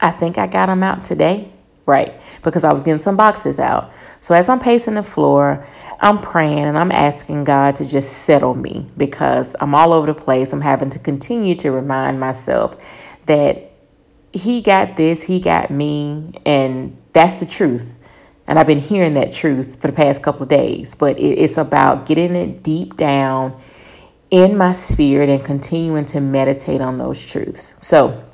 I 0.00 0.10
think 0.10 0.38
I 0.38 0.46
got 0.46 0.66
them 0.66 0.82
out 0.82 1.04
today, 1.04 1.52
right? 1.86 2.20
Because 2.42 2.64
I 2.64 2.72
was 2.72 2.82
getting 2.82 3.00
some 3.00 3.16
boxes 3.16 3.58
out. 3.60 3.92
So 4.20 4.34
as 4.34 4.48
I'm 4.48 4.58
pacing 4.58 4.94
the 4.94 5.04
floor, 5.04 5.64
I'm 6.00 6.18
praying 6.18 6.64
and 6.64 6.76
I'm 6.76 6.90
asking 6.90 7.44
God 7.44 7.76
to 7.76 7.86
just 7.88 8.24
settle 8.24 8.54
me 8.54 8.88
because 8.96 9.54
I'm 9.60 9.74
all 9.74 9.92
over 9.92 10.06
the 10.06 10.14
place. 10.14 10.52
I'm 10.52 10.60
having 10.60 10.90
to 10.90 10.98
continue 10.98 11.54
to 11.56 11.70
remind 11.70 12.18
myself 12.18 12.76
that 13.26 13.70
He 14.32 14.60
got 14.60 14.96
this, 14.96 15.22
He 15.22 15.40
got 15.40 15.70
me, 15.70 16.32
and 16.44 16.96
that's 17.12 17.34
the 17.34 17.46
truth. 17.46 17.96
And 18.48 18.58
I've 18.58 18.66
been 18.66 18.80
hearing 18.80 19.14
that 19.14 19.32
truth 19.32 19.80
for 19.80 19.88
the 19.88 19.92
past 19.92 20.22
couple 20.22 20.42
of 20.42 20.48
days, 20.48 20.94
but 20.94 21.18
it's 21.18 21.56
about 21.56 22.06
getting 22.06 22.36
it 22.36 22.62
deep 22.62 22.96
down 22.96 23.60
in 24.30 24.56
my 24.56 24.72
spirit 24.72 25.28
and 25.28 25.44
continuing 25.44 26.04
to 26.06 26.20
meditate 26.20 26.80
on 26.80 26.98
those 26.98 27.24
truths. 27.24 27.74
So, 27.80 28.24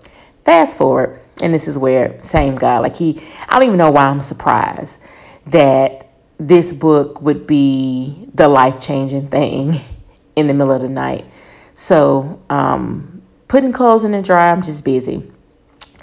fast 0.45 0.79
forward, 0.79 1.21
and 1.43 1.53
this 1.53 1.69
is 1.69 1.79
where 1.79 2.21
same 2.21 2.55
God, 2.55 2.83
like 2.83 2.97
he, 2.97 3.21
I 3.49 3.59
don't 3.59 3.67
even 3.67 3.79
know 3.79 3.91
why 3.91 4.07
I'm 4.07 4.21
surprised 4.21 5.03
that 5.47 6.09
this 6.39 6.73
book 6.73 7.23
would 7.23 7.47
be 7.47 8.29
the 8.35 8.49
life 8.49 8.81
changing 8.81 9.29
thing 9.29 9.75
in 10.37 10.47
the 10.47 10.55
middle 10.55 10.73
of 10.73 10.83
the 10.83 10.89
night. 10.89 11.27
So, 11.75 12.43
um, 12.51 13.23
putting 13.49 13.73
clothes 13.73 14.05
in 14.05 14.13
the 14.13 14.23
dryer, 14.23 14.53
I'm 14.53 14.63
just 14.63 14.85
busy. 14.85 15.31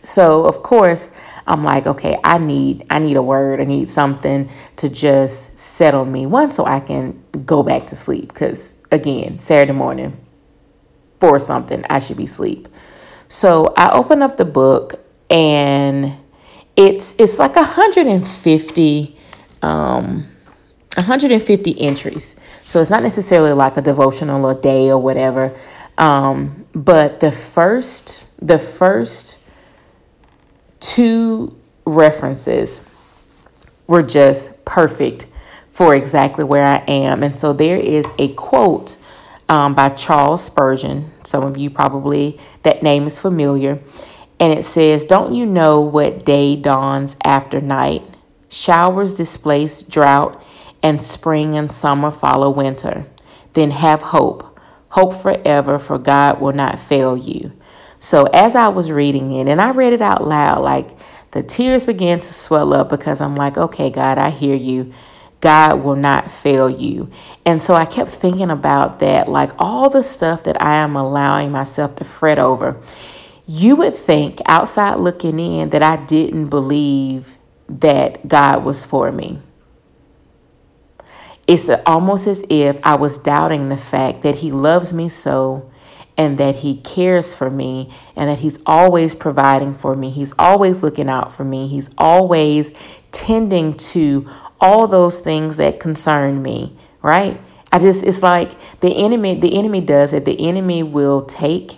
So 0.01 0.45
of 0.45 0.63
course, 0.63 1.11
I'm 1.45 1.63
like, 1.63 1.85
okay, 1.85 2.17
I 2.23 2.37
need 2.37 2.85
I 2.89 2.99
need 2.99 3.17
a 3.17 3.21
word. 3.21 3.59
I 3.59 3.65
need 3.65 3.87
something 3.87 4.49
to 4.77 4.89
just 4.89 5.57
settle 5.57 6.05
me 6.05 6.25
one 6.25 6.51
so 6.51 6.65
I 6.65 6.79
can 6.79 7.21
go 7.45 7.63
back 7.63 7.85
to 7.87 7.95
sleep 7.95 8.33
cuz 8.33 8.75
again, 8.91 9.37
Saturday 9.37 9.73
morning 9.73 10.17
for 11.19 11.37
something, 11.37 11.83
I 11.89 11.99
should 11.99 12.17
be 12.17 12.23
asleep. 12.23 12.69
So 13.29 13.73
I 13.77 13.91
open 13.91 14.23
up 14.23 14.37
the 14.37 14.45
book 14.45 15.05
and 15.29 16.13
it's 16.75 17.15
it's 17.19 17.37
like 17.37 17.55
150 17.55 19.17
um 19.61 20.25
150 20.95 21.79
entries. 21.79 22.35
So 22.61 22.81
it's 22.81 22.89
not 22.89 23.03
necessarily 23.03 23.53
like 23.53 23.77
a 23.77 23.81
devotional 23.81 24.49
a 24.49 24.59
day 24.59 24.89
or 24.89 24.97
whatever. 24.97 25.55
Um, 25.97 26.65
but 26.73 27.19
the 27.19 27.31
first 27.31 28.25
the 28.41 28.57
first 28.57 29.39
two 30.79 31.55
references 31.85 32.81
were 33.85 34.03
just 34.03 34.65
perfect 34.65 35.27
for 35.71 35.93
exactly 35.93 36.43
where 36.43 36.65
I 36.65 36.77
am. 36.87 37.21
And 37.21 37.37
so 37.37 37.53
there 37.53 37.77
is 37.77 38.11
a 38.17 38.33
quote 38.33 38.97
um, 39.49 39.73
by 39.73 39.89
Charles 39.89 40.43
Spurgeon. 40.43 41.11
Some 41.25 41.43
of 41.43 41.57
you 41.57 41.69
probably, 41.69 42.39
that 42.63 42.83
name 42.83 43.07
is 43.07 43.19
familiar. 43.19 43.79
And 44.39 44.53
it 44.53 44.63
says, 44.63 45.03
Don't 45.03 45.33
you 45.33 45.45
know 45.45 45.81
what 45.81 46.23
day 46.23 46.55
dawns 46.55 47.17
after 47.23 47.59
night? 47.59 48.03
Showers 48.47 49.15
displace 49.15 49.83
drought, 49.83 50.45
and 50.81 51.03
spring 51.03 51.55
and 51.55 51.69
summer 51.69 52.09
follow 52.09 52.49
winter. 52.49 53.05
Then 53.53 53.71
have 53.71 54.01
hope. 54.01 54.57
Hope 54.89 55.13
forever, 55.21 55.77
for 55.77 55.97
God 55.97 56.39
will 56.39 56.53
not 56.53 56.79
fail 56.79 57.17
you. 57.17 57.51
So 57.99 58.25
as 58.27 58.55
I 58.55 58.69
was 58.69 58.91
reading 58.91 59.33
it, 59.33 59.47
and 59.47 59.61
I 59.61 59.71
read 59.71 59.93
it 59.93 60.01
out 60.01 60.25
loud, 60.25 60.63
like 60.63 60.97
the 61.31 61.43
tears 61.43 61.85
began 61.85 62.19
to 62.21 62.33
swell 62.33 62.73
up 62.73 62.89
because 62.89 63.21
I'm 63.21 63.35
like, 63.35 63.57
okay, 63.57 63.89
God, 63.89 64.17
I 64.17 64.29
hear 64.29 64.55
you. 64.55 64.93
God 65.41 65.83
will 65.83 65.95
not 65.95 66.29
fail 66.29 66.69
you. 66.69 67.09
And 67.45 67.63
so 67.63 67.73
I 67.73 67.85
kept 67.85 68.09
thinking 68.09 68.51
about 68.51 68.99
that, 68.99 69.29
like 69.29 69.51
all 69.57 69.89
the 69.89 70.03
stuff 70.03 70.43
that 70.43 70.61
I 70.61 70.75
am 70.75 70.95
allowing 70.95 71.51
myself 71.51 71.95
to 71.97 72.03
fret 72.03 72.39
over. 72.39 72.81
You 73.47 73.77
would 73.77 73.95
think, 73.95 74.41
outside 74.45 74.95
looking 74.95 75.39
in, 75.39 75.69
that 75.69 75.81
I 75.81 75.95
didn't 75.95 76.49
believe 76.49 77.37
that 77.67 78.27
God 78.27 78.63
was 78.63 78.85
for 78.85 79.11
me. 79.11 79.39
It's 81.47 81.69
almost 81.85 82.27
as 82.27 82.45
if 82.49 82.79
I 82.83 82.95
was 82.95 83.17
doubting 83.17 83.69
the 83.69 83.77
fact 83.77 84.21
that 84.21 84.35
He 84.35 84.51
loves 84.51 84.93
me 84.93 85.09
so 85.09 85.71
and 86.15 86.37
that 86.37 86.57
He 86.57 86.75
cares 86.77 87.33
for 87.33 87.49
me 87.49 87.91
and 88.15 88.29
that 88.29 88.39
He's 88.39 88.59
always 88.67 89.15
providing 89.15 89.73
for 89.73 89.95
me. 89.95 90.11
He's 90.11 90.33
always 90.37 90.83
looking 90.83 91.09
out 91.09 91.33
for 91.33 91.43
me. 91.43 91.67
He's 91.67 91.89
always 91.97 92.71
tending 93.11 93.73
to 93.73 94.29
all 94.61 94.87
those 94.87 95.21
things 95.21 95.57
that 95.57 95.79
concern 95.79 96.41
me, 96.41 96.77
right? 97.01 97.39
I 97.71 97.79
just, 97.79 98.03
it's 98.03 98.23
like 98.23 98.51
the 98.79 98.95
enemy, 98.95 99.35
the 99.39 99.57
enemy 99.57 99.81
does 99.81 100.13
it. 100.13 100.25
The 100.25 100.47
enemy 100.47 100.83
will 100.83 101.23
take 101.23 101.77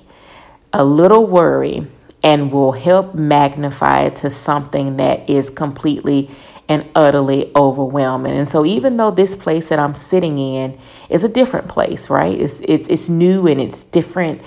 a 0.74 0.84
little 0.84 1.26
worry 1.26 1.88
and 2.24 2.52
will 2.52 2.74
help 2.74 3.16
magnify 3.16 4.02
it 4.02 4.16
to 4.18 4.30
something 4.30 4.98
that 4.98 5.30
is 5.30 5.50
completely 5.50 6.30
and 6.70 6.90
utterly 6.96 7.52
overwhelming. 7.56 8.34
And 8.34 8.48
so 8.48 8.66
even 8.66 8.96
though 8.98 9.12
this 9.12 9.36
place 9.36 9.70
that 9.70 9.80
I'm 9.80 9.96
sitting 9.96 10.38
in 10.38 10.80
is 11.10 11.24
a 11.24 11.30
different 11.30 11.68
place, 11.68 12.10
right? 12.10 12.40
It's 12.40 12.62
it's 12.62 12.88
it's 12.88 13.10
new 13.10 13.46
and 13.48 13.60
it's 13.60 13.84
different 13.84 14.42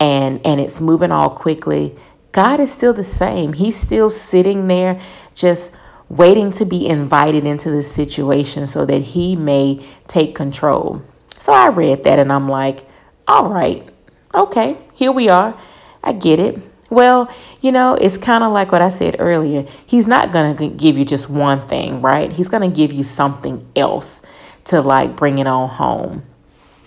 and 0.00 0.44
and 0.44 0.60
it's 0.60 0.80
moving 0.80 1.12
all 1.12 1.30
quickly. 1.30 1.94
God 2.32 2.58
is 2.58 2.72
still 2.72 2.92
the 2.92 3.04
same. 3.04 3.52
He's 3.52 3.76
still 3.76 4.10
sitting 4.10 4.66
there 4.66 5.00
just 5.34 5.72
waiting 6.08 6.50
to 6.52 6.64
be 6.64 6.86
invited 6.86 7.44
into 7.44 7.70
the 7.70 7.82
situation 7.82 8.66
so 8.66 8.86
that 8.86 8.98
he 8.98 9.36
may 9.36 9.84
take 10.06 10.34
control. 10.34 11.02
So 11.36 11.52
I 11.52 11.68
read 11.68 12.04
that 12.04 12.18
and 12.18 12.32
I'm 12.32 12.48
like, 12.48 12.88
all 13.26 13.48
right, 13.48 13.88
okay, 14.34 14.78
here 14.94 15.12
we 15.12 15.28
are. 15.28 15.58
I 16.02 16.12
get 16.12 16.40
it. 16.40 16.60
Well, 16.90 17.30
you 17.60 17.70
know, 17.70 17.94
it's 17.94 18.16
kind 18.16 18.42
of 18.42 18.52
like 18.52 18.72
what 18.72 18.80
I 18.80 18.88
said 18.88 19.16
earlier. 19.18 19.66
He's 19.86 20.06
not 20.06 20.32
going 20.32 20.56
to 20.56 20.68
give 20.68 20.96
you 20.96 21.04
just 21.04 21.28
one 21.28 21.68
thing, 21.68 22.00
right? 22.00 22.32
He's 22.32 22.48
going 22.48 22.68
to 22.68 22.74
give 22.74 22.92
you 22.92 23.04
something 23.04 23.70
else 23.76 24.22
to 24.64 24.80
like 24.80 25.14
bring 25.14 25.38
it 25.38 25.46
on 25.46 25.68
home. 25.68 26.24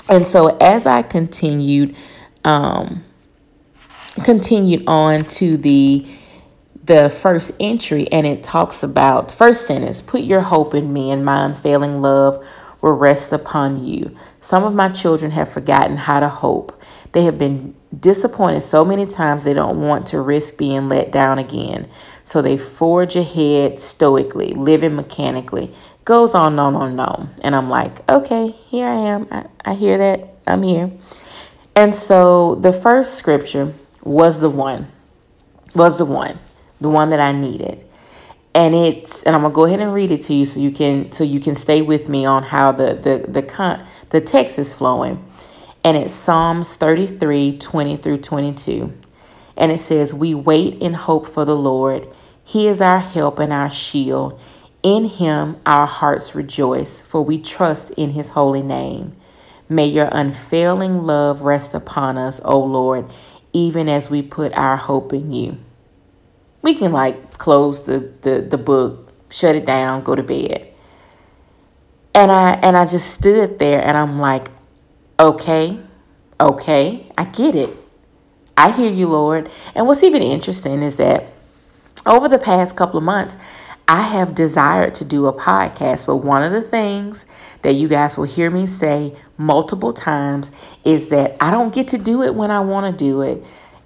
And 0.10 0.26
so 0.26 0.58
as 0.58 0.86
I 0.86 1.04
continued 1.04 1.96
um 2.44 3.04
continued 4.24 4.84
on 4.88 5.24
to 5.24 5.58
the 5.58 6.06
the 6.92 7.10
first 7.10 7.54
entry 7.58 8.06
and 8.12 8.28
it 8.28 8.44
talks 8.44 8.84
about 8.84 9.32
first 9.32 9.66
sentence 9.66 10.02
put 10.02 10.24
your 10.24 10.42
hope 10.42 10.76
in 10.76 10.92
me 10.92 11.10
and 11.10 11.24
my 11.24 11.46
unfailing 11.46 12.02
love 12.02 12.46
will 12.82 12.92
rest 12.92 13.32
upon 13.32 13.86
you. 13.86 14.14
Some 14.42 14.66
of 14.66 14.74
my 14.74 14.90
children 14.90 15.32
have 15.32 15.48
forgotten 15.48 15.96
how 15.96 16.20
to 16.20 16.28
hope. 16.28 16.78
They 17.14 17.24
have 17.24 17.38
been 17.38 17.76
disappointed 17.98 18.60
so 18.62 18.84
many 18.84 19.06
times 19.06 19.46
they 19.46 19.54
don't 19.54 19.80
want 19.80 20.06
to 20.08 20.20
risk 20.20 20.58
being 20.58 20.90
let 20.90 21.14
down 21.14 21.40
again. 21.40 21.90
So 22.26 22.42
they 22.42 22.58
forge 22.58 23.16
ahead 23.16 23.80
stoically 23.80 24.54
living 24.54 24.98
mechanically. 24.98 25.74
Goes 26.04 26.36
on 26.36 26.60
on 26.60 26.76
on 26.76 27.00
on. 27.00 27.30
And 27.42 27.56
i'm 27.56 27.70
like 27.70 28.10
okay 28.10 28.50
here 28.50 28.90
i 28.90 28.98
am. 28.98 29.28
I, 29.32 29.46
I 29.64 29.74
hear 29.76 29.98
that. 29.98 30.34
I'm 30.46 30.64
here. 30.64 30.92
And 31.74 31.96
so 31.96 32.56
the 32.56 32.74
first 32.74 33.14
scripture 33.14 33.74
was 34.04 34.42
the 34.42 34.50
one 34.50 34.88
was 35.74 35.98
the 35.98 36.06
one 36.06 36.38
the 36.82 36.90
one 36.90 37.12
that 37.12 37.20
I 37.20 37.32
needed. 37.32 37.86
And 38.54 38.76
it's 38.76 39.24
and 39.24 39.34
I'm 39.34 39.44
gonna 39.44 39.54
go 39.54 39.66
ahead 39.66 39.80
and 39.80 39.94
read 39.94 40.12
it 40.12 40.24
to 40.24 40.34
you 40.34 40.46
so 40.46 40.60
you 40.60 40.72
can 40.72 41.12
so 41.14 41.24
you 41.24 41.40
can 41.40 41.56
stay 41.56 41.82
with 41.82 42.10
me 42.10 42.26
on 42.26 42.44
how 42.44 42.74
the 42.74 42.94
the 42.94 43.26
the 43.26 43.42
con 43.42 43.86
the 44.10 44.20
text 44.20 44.60
is 44.60 44.74
flowing. 44.74 45.24
And 45.84 45.98
it's 45.98 46.14
Psalms 46.14 46.76
33, 46.76 47.58
20 47.58 47.98
through 47.98 48.20
22. 48.20 48.94
And 49.58 49.72
it 49.72 49.80
says, 49.80 50.14
We 50.14 50.36
wait 50.36 50.76
in 50.76 50.94
hope 50.94 51.26
for 51.26 51.44
the 51.44 51.56
Lord. 51.56 52.08
He 52.44 52.68
is 52.68 52.82
our 52.82 53.00
help 53.00 53.40
and 53.40 53.52
our 53.52 53.70
shield. 53.70 54.40
In 54.84 55.06
him 55.06 55.58
our 55.66 55.88
hearts 55.88 56.36
rejoice, 56.36 57.02
for 57.02 57.24
we 57.24 57.42
trust 57.42 57.92
in 57.92 58.12
his 58.12 58.32
holy 58.32 58.62
name. 58.62 59.16
May 59.70 59.88
your 59.88 60.10
unfailing 60.12 61.04
love 61.04 61.42
rest 61.42 61.74
upon 61.74 62.18
us, 62.18 62.42
O 62.44 62.60
Lord, 62.60 63.10
even 63.54 63.88
as 63.90 64.10
we 64.10 64.22
put 64.22 64.54
our 64.54 64.78
hope 64.78 65.14
in 65.14 65.32
you 65.32 65.58
we 66.62 66.76
can 66.76 66.92
like 66.92 67.38
close 67.38 67.86
the, 67.86 68.12
the, 68.22 68.42
the 68.42 68.58
book, 68.58 69.12
shut 69.32 69.56
it 69.56 69.66
down, 69.66 70.04
go 70.04 70.16
to 70.16 70.24
bed. 70.24 70.68
And 72.14 72.32
I 72.32 72.52
and 72.56 72.76
I 72.76 72.86
just 72.86 73.14
stood 73.14 73.58
there 73.58 73.82
and 73.82 73.98
I'm 73.98 74.20
like, 74.20 74.50
okay, 75.20 75.80
okay, 76.40 77.06
I 77.18 77.24
get 77.24 77.56
it. 77.56 77.70
I 78.58 78.72
hear 78.72 78.92
you, 78.92 79.08
Lord. 79.08 79.50
And 79.74 79.88
what's 79.88 80.04
even 80.04 80.22
interesting 80.22 80.82
is 80.82 80.98
that 80.98 81.32
over 82.06 82.28
the 82.28 82.38
past 82.38 82.76
couple 82.76 82.98
of 82.98 83.04
months, 83.04 83.38
I 83.88 84.02
have 84.02 84.36
desired 84.36 84.94
to 84.96 85.06
do 85.06 85.26
a 85.26 85.34
podcast, 85.34 86.06
but 86.06 86.18
one 86.18 86.44
of 86.44 86.52
the 86.52 86.62
things 86.62 87.26
that 87.62 87.74
you 87.74 87.88
guys 87.88 88.18
will 88.18 88.26
hear 88.26 88.50
me 88.50 88.66
say 88.66 89.16
multiple 89.38 89.94
times 89.94 90.52
is 90.86 91.10
that 91.10 91.36
I 91.42 91.52
don't 91.52 91.74
get 91.74 91.90
to 91.90 91.98
do 91.98 92.22
it 92.24 92.34
when 92.36 92.52
I 92.52 92.62
want 92.62 92.92
to 92.92 92.98
do 92.98 93.22
it 93.22 93.44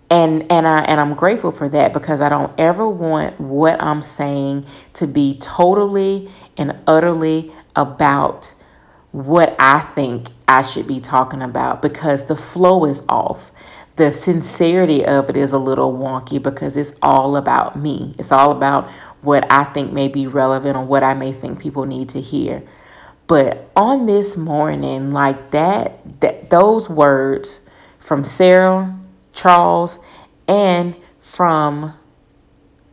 and 0.09 0.49
and 0.51 0.67
I 0.67 0.81
and 0.81 1.01
I'm 1.01 1.13
grateful 1.15 1.51
for 1.51 1.67
that 1.69 1.93
because 1.93 2.21
I 2.21 2.29
don't 2.29 2.53
ever 2.59 2.87
want 2.87 3.39
what 3.39 3.81
I'm 3.81 4.01
saying 4.01 4.65
to 4.93 5.07
be 5.07 5.37
totally 5.39 6.29
and 6.57 6.77
utterly 6.87 7.51
about 7.75 8.53
what 9.11 9.55
I 9.59 9.79
think 9.79 10.27
I 10.47 10.61
should 10.63 10.87
be 10.87 10.99
talking 10.99 11.41
about 11.41 11.81
because 11.81 12.25
the 12.25 12.35
flow 12.35 12.85
is 12.85 13.03
off. 13.09 13.51
The 13.95 14.11
sincerity 14.11 15.05
of 15.05 15.29
it 15.29 15.37
is 15.37 15.53
a 15.53 15.57
little 15.57 15.93
wonky 15.93 16.41
because 16.43 16.75
it's 16.75 16.93
all 17.01 17.37
about 17.37 17.77
me. 17.77 18.13
It's 18.19 18.31
all 18.31 18.51
about 18.51 18.89
what 19.21 19.49
I 19.49 19.63
think 19.63 19.93
may 19.93 20.09
be 20.09 20.27
relevant 20.27 20.75
or 20.75 20.83
what 20.83 21.01
I 21.01 21.13
may 21.13 21.31
think 21.31 21.61
people 21.61 21.85
need 21.85 22.09
to 22.09 22.19
hear. 22.19 22.61
But 23.27 23.71
on 23.75 24.05
this 24.05 24.35
morning, 24.35 25.13
like 25.13 25.51
that, 25.51 26.19
that 26.19 26.49
those 26.49 26.89
words 26.89 27.61
from 27.99 28.25
Sarah 28.25 28.99
Charles, 29.35 29.99
and 30.47 30.95
from 31.19 31.93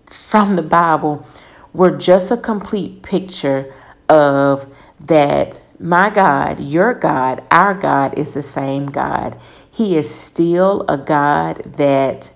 from 0.07 0.57
the 0.57 0.63
Bible 0.63 1.27
were 1.73 1.97
just 1.97 2.31
a 2.31 2.37
complete 2.37 3.03
picture 3.03 3.73
of 4.09 4.71
that 5.01 5.59
my 5.79 6.11
God, 6.11 6.61
your 6.61 6.95
God, 6.95 7.43
our 7.51 7.75
God 7.75 8.17
is 8.17 8.35
the 8.35 8.43
same 8.43 8.87
God. 8.87 9.39
He 9.71 9.97
is 9.97 10.13
still 10.15 10.85
a 10.89 10.99
God 10.99 11.75
that 11.77 12.33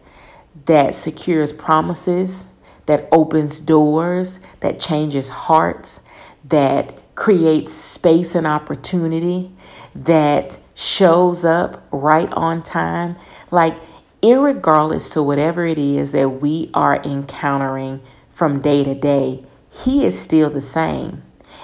that 0.65 0.95
secures 0.95 1.53
promises, 1.53 2.47
that 2.87 3.09
opens 3.13 3.61
doors, 3.61 4.41
that 4.61 4.81
changes 4.81 5.29
hearts, 5.29 6.05
that 6.45 7.15
creates 7.15 7.73
space 7.73 8.35
and 8.35 8.47
opportunity, 8.47 9.53
that 9.95 10.59
shows 10.75 11.45
up 11.45 11.87
right 11.93 12.33
on 12.33 12.63
time. 12.63 13.17
Like 13.51 13.77
irregardless 14.23 15.13
to 15.13 15.23
whatever 15.23 15.67
it 15.67 15.79
is 15.79 16.13
that 16.13 16.41
we 16.41 16.71
are 16.75 17.03
encountering 17.03 18.01
from 18.31 18.61
day 18.61 18.85
to 18.85 18.95
day, 18.95 19.45
He 19.71 20.05
is 20.05 20.19
still 20.19 20.51
the 20.51 20.63
same. 20.63 21.23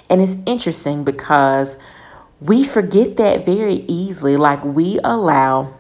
And 0.09 0.21
it's 0.21 0.37
interesting 0.47 1.05
because 1.05 1.77
we 2.41 2.65
forget 2.65 3.17
that 3.17 3.47
very 3.47 3.85
easily. 3.89 4.37
Like 4.37 4.65
we 4.65 4.99
allow 5.05 5.75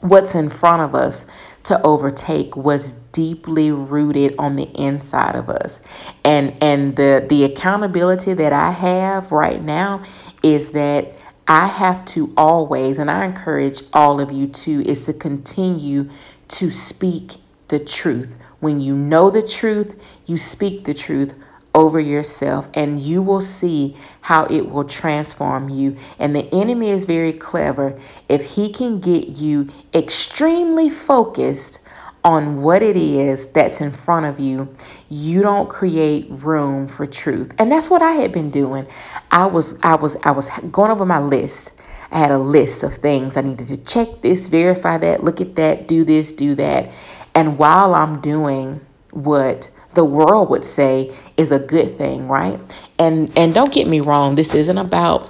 what's 0.00 0.34
in 0.34 0.50
front 0.50 0.82
of 0.82 0.94
us 0.94 1.24
to 1.64 1.80
overtake 1.82 2.56
what's 2.56 2.92
deeply 3.12 3.70
rooted 3.70 4.34
on 4.38 4.56
the 4.56 4.70
inside 4.74 5.34
of 5.34 5.48
us. 5.48 5.80
And 6.24 6.54
and 6.60 6.96
the 6.96 7.24
the 7.28 7.44
accountability 7.44 8.34
that 8.34 8.52
I 8.52 8.70
have 8.70 9.32
right 9.32 9.62
now 9.62 10.02
is 10.42 10.70
that 10.70 11.14
I 11.46 11.66
have 11.66 12.04
to 12.06 12.32
always, 12.36 12.98
and 12.98 13.10
I 13.10 13.24
encourage 13.24 13.82
all 13.92 14.20
of 14.20 14.32
you 14.32 14.46
to, 14.46 14.82
is 14.88 15.06
to 15.06 15.12
continue 15.12 16.10
to 16.48 16.70
speak 16.70 17.34
the 17.68 17.78
truth. 17.78 18.38
When 18.60 18.80
you 18.80 18.94
know 18.94 19.30
the 19.30 19.42
truth, 19.42 20.00
you 20.24 20.38
speak 20.38 20.84
the 20.84 20.94
truth 20.94 21.34
over 21.74 21.98
yourself, 22.00 22.68
and 22.72 23.00
you 23.00 23.20
will 23.20 23.40
see 23.40 23.96
how 24.22 24.44
it 24.46 24.70
will 24.70 24.84
transform 24.84 25.68
you. 25.68 25.96
And 26.18 26.34
the 26.34 26.48
enemy 26.54 26.88
is 26.88 27.04
very 27.04 27.32
clever. 27.32 28.00
If 28.28 28.54
he 28.54 28.70
can 28.70 29.00
get 29.00 29.28
you 29.30 29.68
extremely 29.92 30.88
focused 30.88 31.80
on 32.24 32.62
what 32.62 32.82
it 32.82 32.96
is 32.96 33.48
that's 33.48 33.80
in 33.80 33.90
front 33.90 34.24
of 34.24 34.40
you, 34.40 34.74
you 35.10 35.42
don't 35.42 35.68
create 35.68 36.26
room 36.30 36.88
for 36.88 37.06
truth. 37.06 37.52
And 37.58 37.70
that's 37.70 37.90
what 37.90 38.00
I 38.00 38.12
had 38.12 38.32
been 38.32 38.50
doing. 38.50 38.86
I 39.30 39.46
was 39.46 39.78
I 39.82 39.96
was 39.96 40.16
I 40.24 40.30
was 40.30 40.50
going 40.70 40.90
over 40.90 41.04
my 41.04 41.20
list. 41.20 41.74
I 42.10 42.18
had 42.18 42.30
a 42.30 42.38
list 42.38 42.82
of 42.82 42.94
things 42.94 43.36
I 43.36 43.42
needed 43.42 43.68
to 43.68 43.76
check 43.76 44.22
this, 44.22 44.46
verify 44.46 44.98
that, 44.98 45.24
look 45.24 45.40
at 45.40 45.56
that, 45.56 45.88
do 45.88 46.04
this, 46.04 46.32
do 46.32 46.54
that. 46.54 46.90
And 47.34 47.58
while 47.58 47.94
I'm 47.94 48.20
doing 48.20 48.80
what 49.12 49.70
the 49.94 50.04
world 50.04 50.48
would 50.50 50.64
say 50.64 51.14
is 51.36 51.50
a 51.52 51.58
good 51.58 51.98
thing, 51.98 52.28
right? 52.28 52.58
And 52.98 53.30
and 53.36 53.52
don't 53.52 53.72
get 53.72 53.86
me 53.86 54.00
wrong, 54.00 54.34
this 54.34 54.54
isn't 54.54 54.78
about 54.78 55.28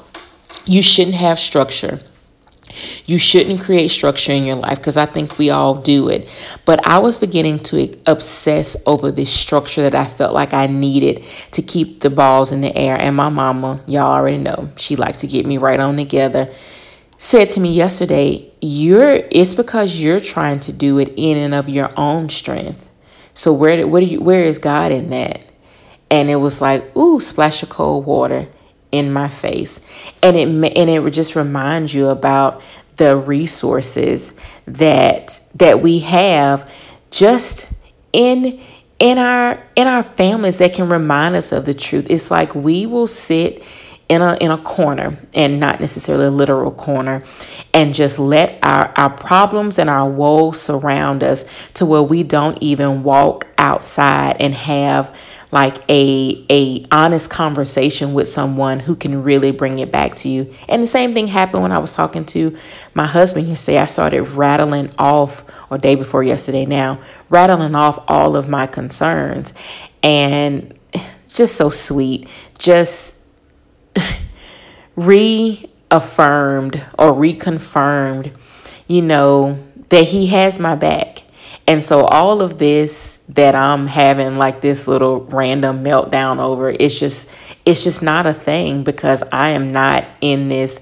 you 0.64 0.80
shouldn't 0.80 1.16
have 1.16 1.40
structure 1.40 2.00
you 3.06 3.18
shouldn't 3.18 3.60
create 3.60 3.88
structure 3.88 4.32
in 4.32 4.44
your 4.44 4.56
life 4.56 4.78
because 4.78 4.96
I 4.96 5.06
think 5.06 5.38
we 5.38 5.50
all 5.50 5.74
do 5.74 6.08
it. 6.08 6.28
But 6.64 6.87
I 6.87 6.98
was 6.98 7.18
beginning 7.18 7.60
to 7.64 7.94
obsess 8.06 8.76
over 8.87 9.10
this 9.10 9.32
structure 9.32 9.82
that 9.82 9.94
I 9.94 10.04
felt 10.04 10.34
like 10.34 10.54
I 10.54 10.66
needed 10.66 11.24
to 11.52 11.62
keep 11.62 12.00
the 12.00 12.10
balls 12.10 12.52
in 12.52 12.60
the 12.60 12.76
air. 12.76 12.96
And 12.96 13.16
my 13.16 13.28
mama, 13.28 13.82
y'all 13.87 14.12
already 14.12 14.38
know, 14.38 14.70
she 14.76 14.96
likes 14.96 15.18
to 15.18 15.26
get 15.26 15.46
me 15.46 15.58
right 15.58 15.80
on 15.80 15.96
together. 15.96 16.52
Said 17.16 17.48
to 17.50 17.60
me 17.60 17.72
yesterday, 17.72 18.50
"You're 18.60 19.22
it's 19.30 19.54
because 19.54 20.02
you're 20.02 20.20
trying 20.20 20.60
to 20.60 20.72
do 20.72 20.98
it 20.98 21.12
in 21.16 21.37
and 21.37 21.54
of 21.54 21.68
your 21.68 21.90
own 21.96 22.28
strength. 22.28 22.90
So 23.34 23.52
where 23.52 23.87
what 23.87 24.00
do 24.00 24.06
you 24.06 24.20
where 24.20 24.44
is 24.44 24.58
God 24.58 24.90
in 24.90 25.10
that?" 25.10 25.40
And 26.10 26.28
it 26.28 26.37
was 26.37 26.60
like, 26.60 26.96
"Ooh, 26.96 27.20
splash 27.20 27.62
of 27.62 27.68
cold 27.68 28.04
water." 28.04 28.48
In 28.94 29.12
my 29.12 29.28
face. 29.28 29.80
And 30.22 30.37
it 30.37 30.48
and 30.48 30.90
it 30.90 31.11
just 31.11 31.37
reminds 31.37 31.94
you 31.94 32.09
about 32.09 32.62
the 32.96 33.16
resources 33.16 34.33
that 34.66 35.40
that 35.57 35.83
we 35.83 35.98
have 36.00 36.70
just 37.11 37.72
in 38.12 38.61
in 38.98 39.18
our 39.18 39.59
in 39.76 39.87
our 39.87 40.02
families 40.02 40.59
that 40.59 40.74
can 40.74 40.88
remind 40.88 41.35
us 41.35 41.52
of 41.52 41.64
the 41.64 41.74
truth. 41.74 42.07
It's 42.09 42.30
like 42.30 42.54
we 42.54 42.87
will 42.87 43.07
sit 43.07 43.64
in 44.08 44.20
a 44.20 44.36
in 44.40 44.50
a 44.50 44.58
corner 44.58 45.16
and 45.32 45.58
not 45.58 45.80
necessarily 45.80 46.26
a 46.26 46.30
literal 46.30 46.70
corner 46.70 47.22
and 47.72 47.94
just 47.94 48.18
let 48.18 48.58
our 48.62 48.92
our 48.96 49.10
problems 49.10 49.78
and 49.78 49.88
our 49.88 50.08
woes 50.08 50.60
surround 50.60 51.24
us 51.24 51.44
to 51.72 51.86
where 51.86 52.02
we 52.02 52.22
don't 52.22 52.58
even 52.60 53.02
walk 53.02 53.46
outside 53.56 54.36
and 54.40 54.54
have 54.54 55.14
like 55.52 55.78
a 55.88 56.44
a 56.50 56.84
honest 56.90 57.30
conversation 57.30 58.12
with 58.12 58.28
someone 58.28 58.80
who 58.80 58.96
can 58.96 59.22
really 59.22 59.52
bring 59.52 59.78
it 59.78 59.90
back 59.90 60.14
to 60.16 60.28
you. 60.28 60.52
And 60.68 60.82
the 60.82 60.86
same 60.86 61.14
thing 61.14 61.28
happened 61.28 61.62
when 61.62 61.72
I 61.72 61.78
was 61.78 61.92
talking 61.92 62.26
to 62.26 62.56
my 62.92 63.06
husband 63.06 63.46
You 63.46 63.50
yesterday. 63.52 63.78
I 63.78 63.86
started 63.86 64.24
rattling 64.30 64.90
off 64.98 65.44
or 65.70 65.78
day 65.78 65.94
before 65.94 66.24
yesterday 66.24 66.66
now, 66.66 67.00
rattling 67.30 67.74
off 67.74 67.98
all 68.08 68.36
of 68.36 68.48
my 68.48 68.66
concerns 68.66 69.54
and 70.02 70.76
just 71.28 71.54
so 71.54 71.70
sweet. 71.70 72.28
Just 72.58 73.23
reaffirmed 74.96 76.85
or 76.98 77.12
reconfirmed, 77.12 78.37
you 78.87 79.02
know, 79.02 79.59
that 79.88 80.04
he 80.04 80.26
has 80.28 80.59
my 80.59 80.74
back. 80.74 81.24
And 81.66 81.83
so 81.83 82.04
all 82.04 82.42
of 82.42 82.59
this 82.59 83.18
that 83.30 83.54
I'm 83.54 83.87
having 83.87 84.37
like 84.37 84.61
this 84.61 84.87
little 84.87 85.22
random 85.22 85.83
meltdown 85.83 86.38
over, 86.38 86.70
it's 86.70 86.98
just 86.98 87.30
it's 87.64 87.85
just 87.85 88.02
not 88.02 88.26
a 88.26 88.35
thing 88.35 88.83
because 88.83 89.22
I 89.33 89.50
am 89.50 89.72
not 89.72 90.04
in 90.20 90.48
this 90.48 90.78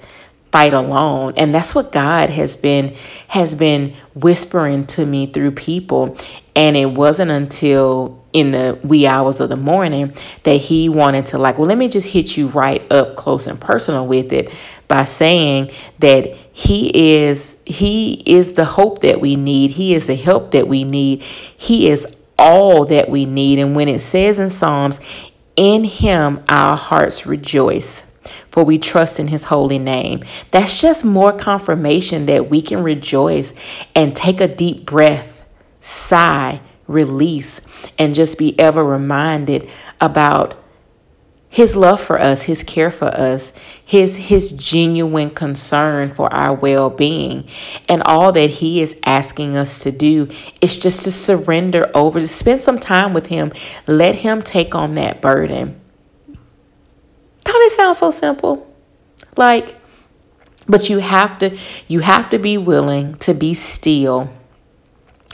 fight 0.51 0.75
alone. 0.75 1.35
And 1.37 1.55
that's 1.55 1.75
what 1.75 1.93
god 1.93 2.31
has 2.31 2.57
been 2.57 2.95
has 3.29 3.55
been 3.55 3.95
whispering 4.15 4.87
to 4.89 5.07
me 5.07 5.27
through 5.27 5.53
people. 5.53 6.17
And 6.57 6.77
it 6.77 6.87
wasn't 6.87 7.31
until 7.31 8.22
in 8.33 8.51
the 8.51 8.79
wee 8.83 9.07
hours 9.07 9.41
of 9.41 9.49
the 9.49 9.57
morning 9.57 10.13
that 10.45 10.57
he 10.57 10.89
wanted 10.89 11.27
to 11.27 11.39
like 11.39 11.59
well 11.59 11.67
let 11.67 11.79
me 11.79 11.89
just 11.89 12.07
hit 12.07 12.37
you 12.37 12.49
right 12.49 12.91
up 12.93 13.17
close 13.17 13.47
and 13.47 13.61
personal 13.61 14.07
with 14.07 14.33
it 14.33 14.53
by 14.89 15.05
saying 15.05 15.71
that 15.99 16.27
he 16.53 17.17
is 17.17 17.59
he 17.67 18.23
is 18.27 18.55
the 18.55 18.65
hope 18.65 19.01
that 19.01 19.21
we 19.21 19.37
need 19.37 19.71
he 19.71 19.95
is 19.95 20.07
the 20.07 20.17
help 20.17 20.51
that 20.53 20.67
we 20.67 20.85
need 20.85 21.23
he 21.23 21.89
is 21.89 22.07
all 22.39 22.85
that 22.85 23.09
we 23.09 23.25
need 23.25 23.59
and 23.59 23.77
when 23.77 23.89
it 23.89 24.01
says 24.01 24.39
in 24.39 24.49
psalms 24.49 25.01
in 25.57 25.85
him 25.85 26.43
our 26.49 26.77
hearts 26.77 27.27
rejoice 27.27 28.07
for 28.51 28.65
we 28.65 28.79
trust 28.79 29.19
in 29.19 29.29
his 29.29 29.45
holy 29.45 29.79
name. 29.79 30.23
That's 30.51 30.81
just 30.81 31.05
more 31.05 31.33
confirmation 31.33 32.27
that 32.27 32.49
we 32.49 32.63
can 32.63 32.83
rejoice 32.83 33.55
and 33.95 34.15
take 34.15 34.41
a 34.41 34.47
deep 34.47 34.87
breath, 34.87 35.45
sigh, 35.81 36.61
release, 36.87 37.61
and 37.99 38.15
just 38.15 38.39
be 38.39 38.59
ever 38.59 38.85
reminded 38.85 39.69
about 40.01 40.59
his 41.49 41.77
love 41.77 42.01
for 42.01 42.19
us, 42.19 42.45
his 42.45 42.65
care 42.65 42.91
for 42.91 43.09
us, 43.09 43.53
his 43.85 44.17
his 44.17 44.53
genuine 44.53 45.29
concern 45.29 46.09
for 46.09 46.33
our 46.33 46.55
well-being. 46.55 47.47
And 47.91 48.03
all 48.05 48.33
that 48.33 48.49
he 48.49 48.81
is 48.81 48.97
asking 49.05 49.55
us 49.55 49.79
to 49.81 49.93
do 49.93 50.29
is 50.63 50.79
just 50.79 51.05
to 51.05 51.13
surrender 51.13 51.91
over, 51.95 52.19
to 52.21 52.27
spend 52.27 52.63
some 52.63 52.79
time 52.79 53.13
with 53.13 53.27
him. 53.27 53.53
Let 53.87 54.15
him 54.15 54.41
take 54.41 54.75
on 54.75 54.95
that 54.95 55.21
burden. 55.21 55.79
Don't 57.45 57.63
it 57.67 57.73
sound 57.73 57.97
so 57.97 58.11
simple? 58.11 58.75
Like, 59.37 59.77
but 60.67 60.89
you 60.89 60.99
have 60.99 61.39
to 61.41 61.59
you 61.87 62.01
have 62.01 62.31
to 62.31 62.39
be 62.39 62.57
willing 62.57 63.15
to 63.17 63.35
be 63.35 63.53
still. 63.53 64.31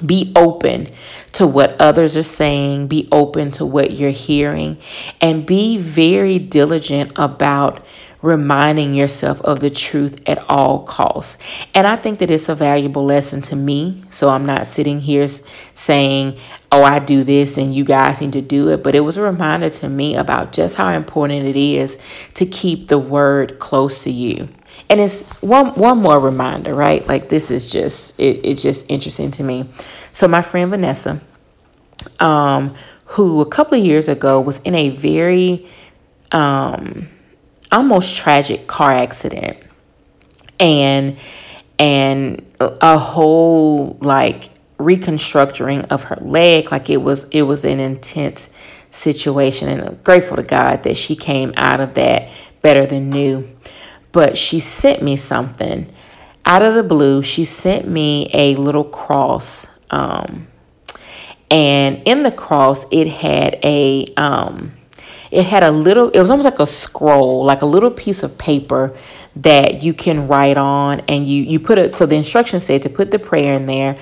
Be 0.05 0.33
open 0.37 0.89
to 1.33 1.47
what 1.47 1.81
others 1.81 2.17
are 2.17 2.23
saying, 2.23 2.87
be 2.89 3.09
open 3.11 3.51
to 3.53 3.67
what 3.67 3.93
you're 3.93 4.11
hearing, 4.11 4.79
and 5.21 5.47
be 5.47 5.79
very 5.79 6.39
diligent 6.39 7.13
about 7.17 7.85
reminding 8.23 8.95
yourself 8.95 9.41
of 9.43 9.61
the 9.61 9.71
truth 9.71 10.21
at 10.27 10.39
all 10.49 10.83
costs. 10.85 11.39
And 11.75 11.87
I 11.87 11.97
think 11.97 12.19
that 12.19 12.31
it's 12.31 12.49
a 12.49 12.55
valuable 12.55 13.05
lesson 13.05 13.43
to 13.43 13.57
me. 13.57 14.03
So 14.11 14.29
I'm 14.29 14.45
not 14.45 14.67
sitting 14.67 15.01
here 15.01 15.27
saying, 15.75 16.37
oh, 16.73 16.83
I 16.83 16.99
do 16.99 17.23
this 17.23 17.59
and 17.59 17.75
you 17.75 17.85
guys 17.85 18.21
need 18.21 18.33
to 18.33 18.43
do 18.43 18.69
it. 18.71 18.83
But 18.83 18.95
it 18.95 19.01
was 19.01 19.17
a 19.17 19.23
reminder 19.23 19.71
to 19.71 19.89
me 19.89 20.17
about 20.17 20.53
just 20.53 20.75
how 20.75 20.89
important 20.91 21.47
it 21.47 21.57
is 21.57 21.99
to 22.35 22.47
keep 22.47 22.89
the 22.89 22.99
word 22.99 23.59
close 23.59 24.03
to 24.05 24.11
you. 24.11 24.49
And 24.89 25.01
it's 25.01 25.23
one 25.41 25.69
one 25.75 25.99
more 25.99 26.19
reminder, 26.19 26.75
right? 26.75 27.07
Like 27.07 27.29
this 27.29 27.51
is 27.51 27.71
just 27.71 28.19
it, 28.19 28.41
it's 28.45 28.63
just 28.63 28.87
interesting 28.89 29.31
to 29.33 29.45
me. 29.45 29.69
So 30.13 30.29
my 30.29 30.43
friend 30.43 30.71
Vanessa, 30.71 31.21
um, 32.21 32.75
who 33.05 33.41
a 33.41 33.47
couple 33.47 33.79
of 33.79 33.85
years 33.85 34.09
ago 34.09 34.41
was 34.41 34.61
in 34.61 34.75
a 34.75 34.91
very 34.91 35.67
um 36.33 37.09
almost 37.73 38.17
tragic 38.17 38.67
car 38.67 38.93
accident 38.93 39.59
and 40.59 41.17
and 41.79 42.45
a 42.61 42.99
whole 42.99 43.97
like 44.01 44.51
reconstructing 44.79 45.83
of 45.87 46.05
her 46.05 46.19
leg 46.21 46.71
like 46.71 46.89
it 46.91 46.99
was 46.99 47.25
it 47.31 47.43
was 47.43 47.65
an 47.65 47.81
intense 47.81 48.51
situation 48.91 49.69
and 49.69 49.83
I'm 49.83 49.97
grateful 50.03 50.37
to 50.37 50.43
God 50.43 50.83
that 50.85 50.97
she 50.97 51.15
came 51.15 51.53
out 51.57 51.81
of 51.81 51.95
that 51.95 52.29
better 52.63 52.87
than 52.87 53.11
new 53.11 53.49
but 54.13 54.37
she 54.37 54.61
sent 54.61 55.03
me 55.03 55.17
something. 55.17 55.87
Out 56.45 56.63
of 56.63 56.75
the 56.75 56.83
blue 56.83 57.23
she 57.23 57.45
sent 57.45 57.87
me 57.87 58.31
a 58.33 58.55
little 58.57 58.85
cross 58.85 59.69
um, 59.91 60.49
and 61.51 62.03
in 62.07 62.23
the 62.23 62.31
cross 62.31 62.87
it 62.91 63.09
had 63.09 63.59
a 63.63 64.07
um, 64.17 64.73
it 65.31 65.45
had 65.45 65.63
a 65.63 65.71
little 65.71 66.11
it 66.11 66.21
was 66.21 66.31
almost 66.31 66.45
like 66.45 66.59
a 66.59 66.67
scroll 66.67 67.45
like 67.45 67.63
a 67.63 67.67
little 67.67 67.91
piece 67.91 68.23
of 68.23 68.37
paper 68.39 68.95
that 69.37 69.83
you 69.83 69.95
can 69.95 70.27
write 70.29 70.57
on 70.57 71.01
and 71.09 71.27
you 71.29 71.43
you 71.43 71.61
put 71.61 71.79
it 71.79 71.95
so 71.95 72.07
the 72.07 72.17
instructions 72.17 72.65
said 72.65 72.83
to 72.83 72.91
put 72.91 73.11
the 73.11 73.19
prayer 73.19 73.55
in 73.55 73.67
there. 73.67 73.97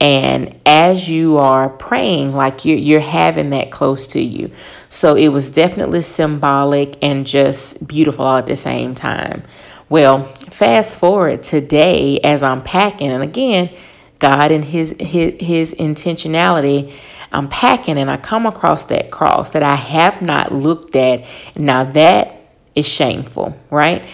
And 0.00 0.58
as 0.66 1.08
you 1.08 1.38
are 1.38 1.68
praying 1.70 2.32
like 2.34 2.64
you're, 2.64 2.76
you're 2.76 3.00
having 3.00 3.50
that 3.50 3.70
close 3.70 4.06
to 4.08 4.20
you. 4.20 4.50
So 4.88 5.14
it 5.14 5.28
was 5.28 5.50
definitely 5.50 6.02
symbolic 6.02 6.98
and 7.02 7.26
just 7.26 7.86
beautiful 7.86 8.24
all 8.24 8.38
at 8.38 8.46
the 8.46 8.56
same 8.56 8.94
time. 8.94 9.44
Well 9.88 10.28
fast 10.50 10.98
forward 10.98 11.42
today 11.42 12.20
as 12.20 12.42
i'm 12.42 12.62
packing 12.62 13.10
and 13.10 13.22
again 13.22 13.70
god 14.18 14.52
and 14.52 14.64
his 14.64 14.94
his, 15.00 15.34
his 15.40 15.74
intentionality 15.74 16.92
I'm 17.32 17.48
packing 17.48 17.98
and 17.98 18.10
I 18.10 18.18
come 18.18 18.46
across 18.46 18.84
that 18.86 19.10
cross 19.10 19.50
that 19.50 19.62
I 19.62 19.74
have 19.74 20.22
not 20.22 20.52
looked 20.52 20.94
at. 20.96 21.24
Now 21.56 21.84
that 21.84 22.36
is 22.74 22.86
shameful, 22.86 23.56
right? 23.70 24.04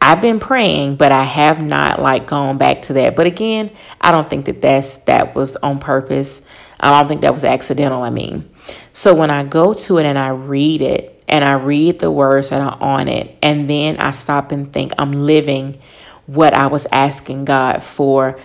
I've 0.00 0.20
been 0.20 0.38
praying, 0.40 0.96
but 0.96 1.10
I 1.10 1.24
have 1.24 1.62
not 1.62 2.00
like 2.00 2.26
gone 2.26 2.58
back 2.58 2.82
to 2.82 2.92
that. 2.94 3.16
But 3.16 3.26
again, 3.26 3.70
I 4.00 4.12
don't 4.12 4.28
think 4.28 4.46
that 4.46 4.60
that's 4.60 4.96
that 4.98 5.34
was 5.34 5.56
on 5.56 5.78
purpose. 5.78 6.42
I 6.78 6.90
don't 6.98 7.08
think 7.08 7.22
that 7.22 7.32
was 7.32 7.44
accidental. 7.44 8.02
I 8.02 8.10
mean, 8.10 8.48
so 8.92 9.14
when 9.14 9.30
I 9.30 9.44
go 9.44 9.72
to 9.72 9.98
it 9.98 10.04
and 10.04 10.18
I 10.18 10.28
read 10.28 10.82
it 10.82 11.24
and 11.28 11.44
I 11.44 11.54
read 11.54 11.98
the 11.98 12.10
words 12.10 12.50
that 12.50 12.60
are 12.60 12.78
on 12.80 13.08
it, 13.08 13.36
and 13.42 13.68
then 13.68 13.96
I 13.98 14.10
stop 14.10 14.52
and 14.52 14.72
think 14.72 14.92
I'm 14.98 15.12
living 15.12 15.78
what 16.26 16.54
I 16.54 16.66
was 16.66 16.86
asking 16.92 17.44
God 17.46 17.82
for 17.82 18.38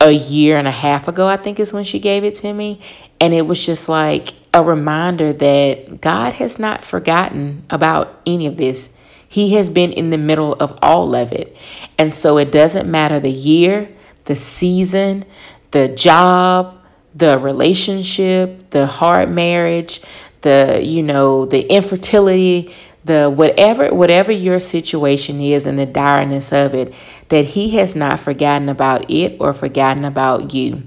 a 0.00 0.10
year 0.10 0.58
and 0.58 0.68
a 0.68 0.72
half 0.72 1.08
ago, 1.08 1.26
I 1.26 1.36
think 1.36 1.58
is 1.58 1.72
when 1.72 1.84
she 1.84 1.98
gave 1.98 2.24
it 2.24 2.34
to 2.36 2.52
me. 2.52 2.80
And 3.20 3.34
it 3.34 3.46
was 3.46 3.64
just 3.64 3.88
like 3.88 4.34
a 4.54 4.62
reminder 4.62 5.32
that 5.32 6.00
God 6.00 6.34
has 6.34 6.58
not 6.58 6.84
forgotten 6.84 7.64
about 7.70 8.20
any 8.26 8.46
of 8.46 8.56
this. 8.56 8.90
He 9.28 9.54
has 9.54 9.68
been 9.68 9.92
in 9.92 10.10
the 10.10 10.18
middle 10.18 10.54
of 10.54 10.78
all 10.80 11.14
of 11.14 11.32
it. 11.32 11.56
And 11.98 12.14
so 12.14 12.38
it 12.38 12.50
doesn't 12.50 12.90
matter 12.90 13.20
the 13.20 13.30
year, 13.30 13.88
the 14.24 14.36
season, 14.36 15.24
the 15.70 15.88
job, 15.88 16.80
the 17.14 17.38
relationship, 17.38 18.70
the 18.70 18.86
hard 18.86 19.30
marriage, 19.30 20.00
the, 20.42 20.80
you 20.82 21.02
know, 21.02 21.46
the 21.46 21.62
infertility, 21.70 22.74
the 23.08 23.28
whatever 23.28 23.92
whatever 23.92 24.30
your 24.30 24.60
situation 24.60 25.40
is 25.40 25.66
and 25.66 25.78
the 25.78 25.86
direness 25.86 26.52
of 26.52 26.74
it 26.74 26.94
that 27.28 27.44
he 27.44 27.70
has 27.70 27.96
not 27.96 28.20
forgotten 28.20 28.68
about 28.68 29.10
it 29.10 29.36
or 29.40 29.52
forgotten 29.52 30.04
about 30.04 30.54
you 30.54 30.80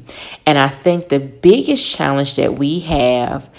and 0.45 0.57
i 0.57 0.69
think 0.69 1.09
the 1.09 1.19
biggest 1.19 1.85
challenge 1.95 2.35
that 2.35 2.57
we 2.57 2.79
have 2.79 3.49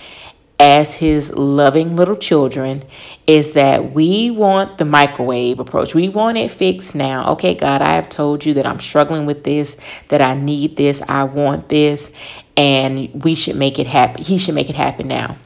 as 0.62 0.94
his 0.94 1.32
loving 1.32 1.96
little 1.96 2.14
children 2.14 2.84
is 3.26 3.54
that 3.54 3.92
we 3.92 4.30
want 4.30 4.78
the 4.78 4.84
microwave 4.84 5.58
approach. 5.58 5.92
We 5.92 6.08
want 6.08 6.38
it 6.38 6.52
fixed 6.52 6.94
now. 6.94 7.32
Okay, 7.32 7.56
God, 7.56 7.82
I 7.82 7.94
have 7.94 8.08
told 8.08 8.44
you 8.44 8.54
that 8.54 8.64
I'm 8.64 8.78
struggling 8.78 9.26
with 9.26 9.42
this, 9.42 9.76
that 10.08 10.22
I 10.22 10.34
need 10.34 10.76
this, 10.76 11.02
I 11.08 11.24
want 11.24 11.68
this, 11.68 12.12
and 12.56 13.24
we 13.24 13.34
should 13.34 13.56
make 13.56 13.80
it 13.80 13.88
happen. 13.88 14.22
He 14.22 14.38
should 14.38 14.54
make 14.54 14.70
it 14.70 14.76
happen 14.76 15.08
now. 15.08 15.36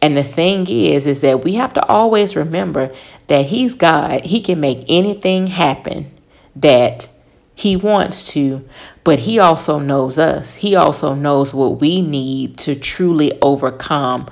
And 0.00 0.16
the 0.16 0.22
thing 0.22 0.68
is, 0.68 1.06
is 1.06 1.20
that 1.22 1.44
we 1.44 1.54
have 1.54 1.74
to 1.74 1.86
always 1.86 2.36
remember 2.36 2.92
that 3.26 3.46
He's 3.46 3.74
God. 3.74 4.24
He 4.26 4.40
can 4.40 4.60
make 4.60 4.84
anything 4.88 5.48
happen 5.48 6.12
that 6.54 7.08
He 7.54 7.76
wants 7.76 8.32
to, 8.32 8.66
but 9.04 9.20
He 9.20 9.38
also 9.38 9.78
knows 9.78 10.18
us. 10.18 10.56
He 10.56 10.76
also 10.76 11.14
knows 11.14 11.52
what 11.52 11.80
we 11.80 12.00
need 12.00 12.58
to 12.58 12.74
truly 12.74 13.40
overcome 13.42 14.28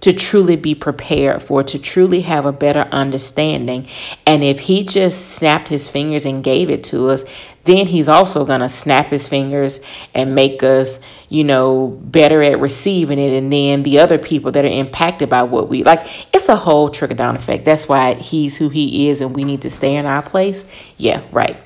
to 0.00 0.12
truly 0.12 0.56
be 0.56 0.74
prepared 0.74 1.42
for, 1.42 1.62
to 1.62 1.78
truly 1.78 2.22
have 2.22 2.46
a 2.46 2.52
better 2.52 2.88
understanding. 2.90 3.86
And 4.26 4.42
if 4.42 4.60
he 4.60 4.82
just 4.82 5.34
snapped 5.34 5.68
his 5.68 5.88
fingers 5.88 6.24
and 6.24 6.42
gave 6.42 6.70
it 6.70 6.82
to 6.84 7.10
us, 7.10 7.24
then 7.64 7.86
he's 7.86 8.08
also 8.08 8.44
going 8.44 8.60
to 8.60 8.68
snap 8.68 9.06
his 9.06 9.28
fingers 9.28 9.80
and 10.14 10.34
make 10.34 10.62
us, 10.62 11.00
you 11.28 11.44
know, 11.44 11.88
better 12.04 12.42
at 12.42 12.58
receiving 12.58 13.18
it. 13.18 13.32
And 13.32 13.52
then 13.52 13.82
the 13.82 13.98
other 13.98 14.18
people 14.18 14.50
that 14.52 14.64
are 14.64 14.68
impacted 14.68 15.28
by 15.28 15.42
what 15.42 15.68
we 15.68 15.82
like, 15.84 16.06
it's 16.34 16.48
a 16.48 16.56
whole 16.56 16.88
trickle 16.88 17.16
down 17.16 17.36
effect. 17.36 17.64
That's 17.64 17.88
why 17.88 18.14
he's 18.14 18.56
who 18.56 18.70
he 18.70 19.08
is 19.08 19.20
and 19.20 19.34
we 19.34 19.44
need 19.44 19.62
to 19.62 19.70
stay 19.70 19.96
in 19.96 20.06
our 20.06 20.22
place. 20.22 20.64
Yeah, 20.96 21.22
right. 21.32 21.56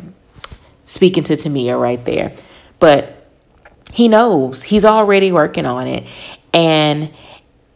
Speaking 0.84 1.22
to 1.24 1.36
Tamia 1.36 1.80
right 1.80 2.04
there. 2.04 2.34
But 2.80 3.28
he 3.92 4.08
knows 4.08 4.64
he's 4.64 4.84
already 4.84 5.30
working 5.30 5.66
on 5.66 5.86
it. 5.86 6.06
And 6.52 7.12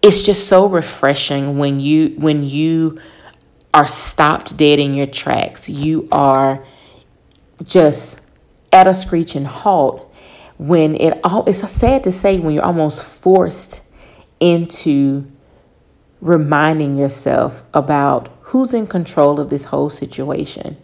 it's 0.03 0.23
just 0.23 0.49
so 0.49 0.67
refreshing 0.67 1.59
when 1.59 1.81
you 1.81 2.15
when 2.19 2.45
you 2.45 3.01
are 3.75 3.87
stopped 3.87 4.57
dead 4.57 4.79
in 4.79 4.95
your 4.95 5.07
tracks. 5.07 5.69
You 5.69 6.09
are 6.11 6.65
just 7.65 8.21
at 8.73 8.87
a 8.87 8.95
screeching 8.95 9.45
halt 9.45 10.15
when 10.59 10.95
it 10.97 11.19
all 11.25 11.45
it's 11.47 11.69
sad 11.71 12.05
to 12.05 12.13
say 12.13 12.39
when 12.39 12.55
you're 12.55 12.65
almost 12.65 13.05
forced 13.05 13.83
into 14.41 15.31
reminding 16.21 16.97
yourself 16.97 17.63
about 17.73 18.29
who's 18.43 18.75
in 18.75 18.87
control 18.87 19.39
of 19.39 19.51
this 19.51 19.67
whole 19.67 19.91
situation. 19.91 20.77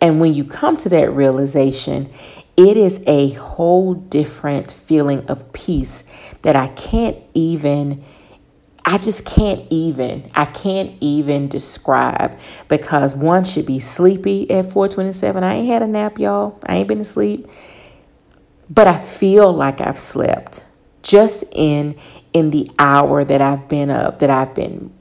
And 0.00 0.20
when 0.20 0.34
you 0.34 0.44
come 0.44 0.76
to 0.78 0.88
that 0.90 1.12
realization, 1.12 2.10
it 2.56 2.76
is 2.76 3.02
a 3.06 3.30
whole 3.30 3.94
different 3.94 4.70
feeling 4.70 5.26
of 5.26 5.52
peace 5.52 6.04
that 6.42 6.56
I 6.56 6.68
can't 6.68 7.16
even 7.34 8.02
I 8.84 8.98
just 8.98 9.24
can't 9.24 9.64
even 9.70 10.28
I 10.34 10.44
can't 10.44 10.96
even 11.00 11.48
describe 11.48 12.38
because 12.68 13.14
one 13.14 13.44
should 13.44 13.66
be 13.66 13.78
sleepy 13.78 14.50
at 14.50 14.72
427. 14.72 15.44
I 15.44 15.54
ain't 15.54 15.68
had 15.68 15.82
a 15.82 15.86
nap, 15.86 16.18
y'all. 16.18 16.58
I 16.66 16.76
ain't 16.76 16.88
been 16.88 17.00
asleep. 17.00 17.46
But 18.68 18.88
I 18.88 18.98
feel 18.98 19.52
like 19.52 19.80
I've 19.80 19.98
slept 19.98 20.64
just 21.02 21.44
in 21.52 21.96
in 22.32 22.50
the 22.50 22.70
hour 22.78 23.22
that 23.24 23.40
I've 23.40 23.68
been 23.68 23.90
up, 23.90 24.18
that 24.18 24.30
I've 24.30 24.54
been 24.54 24.92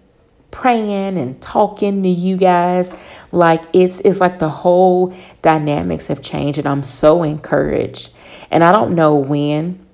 praying 0.52 1.17
and 1.17 1.41
talking 1.41 2.04
to 2.04 2.10
you 2.10 2.38
guys. 2.38 2.94
Like 3.32 3.63
it's 3.74 4.00
it's 4.02 4.22
like 4.22 4.39
the 4.39 4.50
whole 4.50 5.15
dynamics 5.41 6.08
have 6.08 6.22
changed 6.22 6.60
and 6.60 6.67
I'm 6.67 6.84
so 6.84 7.24
encouraged. 7.24 8.12
And 8.52 8.63
I 8.63 8.72
don't 8.72 8.94
know 8.94 9.15
when 9.15 9.86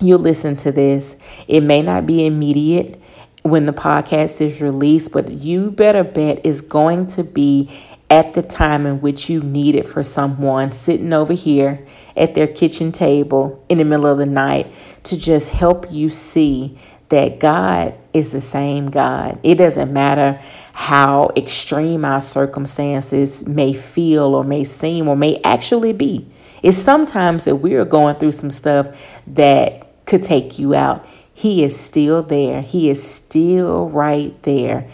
you 0.00 0.16
listen 0.16 0.56
to 0.56 0.72
this. 0.72 1.16
It 1.48 1.62
may 1.62 1.82
not 1.82 2.06
be 2.06 2.24
immediate 2.24 3.00
when 3.46 3.66
the 3.66 3.72
podcast 3.72 4.40
is 4.40 4.60
released, 4.60 5.12
but 5.12 5.30
you 5.30 5.70
better 5.70 6.04
bet 6.04 6.40
it's 6.44 6.60
going 6.60 7.06
to 7.08 7.24
be 7.24 7.70
at 8.08 8.34
the 8.34 8.42
time 8.42 8.86
in 8.86 9.00
which 9.00 9.28
you 9.28 9.40
need 9.40 9.74
it 9.74 9.88
for 9.88 10.02
someone 10.02 10.70
sitting 10.72 11.12
over 11.12 11.32
here 11.32 11.84
at 12.16 12.34
their 12.34 12.46
kitchen 12.46 12.92
table 12.92 13.64
in 13.68 13.78
the 13.78 13.84
middle 13.84 14.06
of 14.06 14.18
the 14.18 14.26
night 14.26 14.72
to 15.02 15.18
just 15.18 15.52
help 15.52 15.86
you 15.90 16.08
see 16.08 16.78
that 17.08 17.38
God 17.38 17.94
is 18.12 18.32
the 18.32 18.40
same 18.40 18.86
God. 18.86 19.38
It 19.42 19.56
doesn't 19.56 19.92
matter 19.92 20.40
how 20.72 21.30
extreme 21.36 22.04
our 22.04 22.20
circumstances 22.20 23.46
may 23.46 23.72
feel 23.72 24.34
or 24.34 24.44
may 24.44 24.64
seem 24.64 25.08
or 25.08 25.16
may 25.16 25.40
actually 25.42 25.92
be. 25.92 26.28
It's 26.62 26.76
sometimes 26.76 27.44
that 27.44 27.56
we 27.56 27.74
are 27.74 27.84
going 27.84 28.16
through 28.16 28.32
some 28.32 28.50
stuff 28.50 29.20
that 29.28 30.04
could 30.06 30.22
take 30.22 30.58
you 30.58 30.74
out. 30.74 31.06
He 31.36 31.62
is 31.62 31.78
still 31.78 32.22
there. 32.22 32.62
He 32.62 32.88
is 32.88 33.02
still 33.02 33.90
right 33.90 34.42
there 34.44 34.88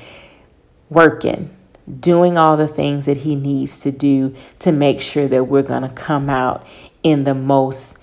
working, 0.91 1.57
doing 2.01 2.37
all 2.37 2.57
the 2.57 2.67
things 2.67 3.07
that 3.07 3.19
he 3.19 3.37
needs 3.37 3.79
to 3.79 3.93
do 3.93 4.35
to 4.59 4.73
make 4.73 5.01
sure 5.01 5.29
that 5.29 5.45
we're 5.45 5.63
going 5.63 5.83
to 5.83 5.89
come 5.89 6.29
out 6.29 6.67
in 7.05 7.23
the 7.23 7.35
most 7.35 7.97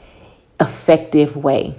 effective 0.58 1.36
way. 1.36 1.76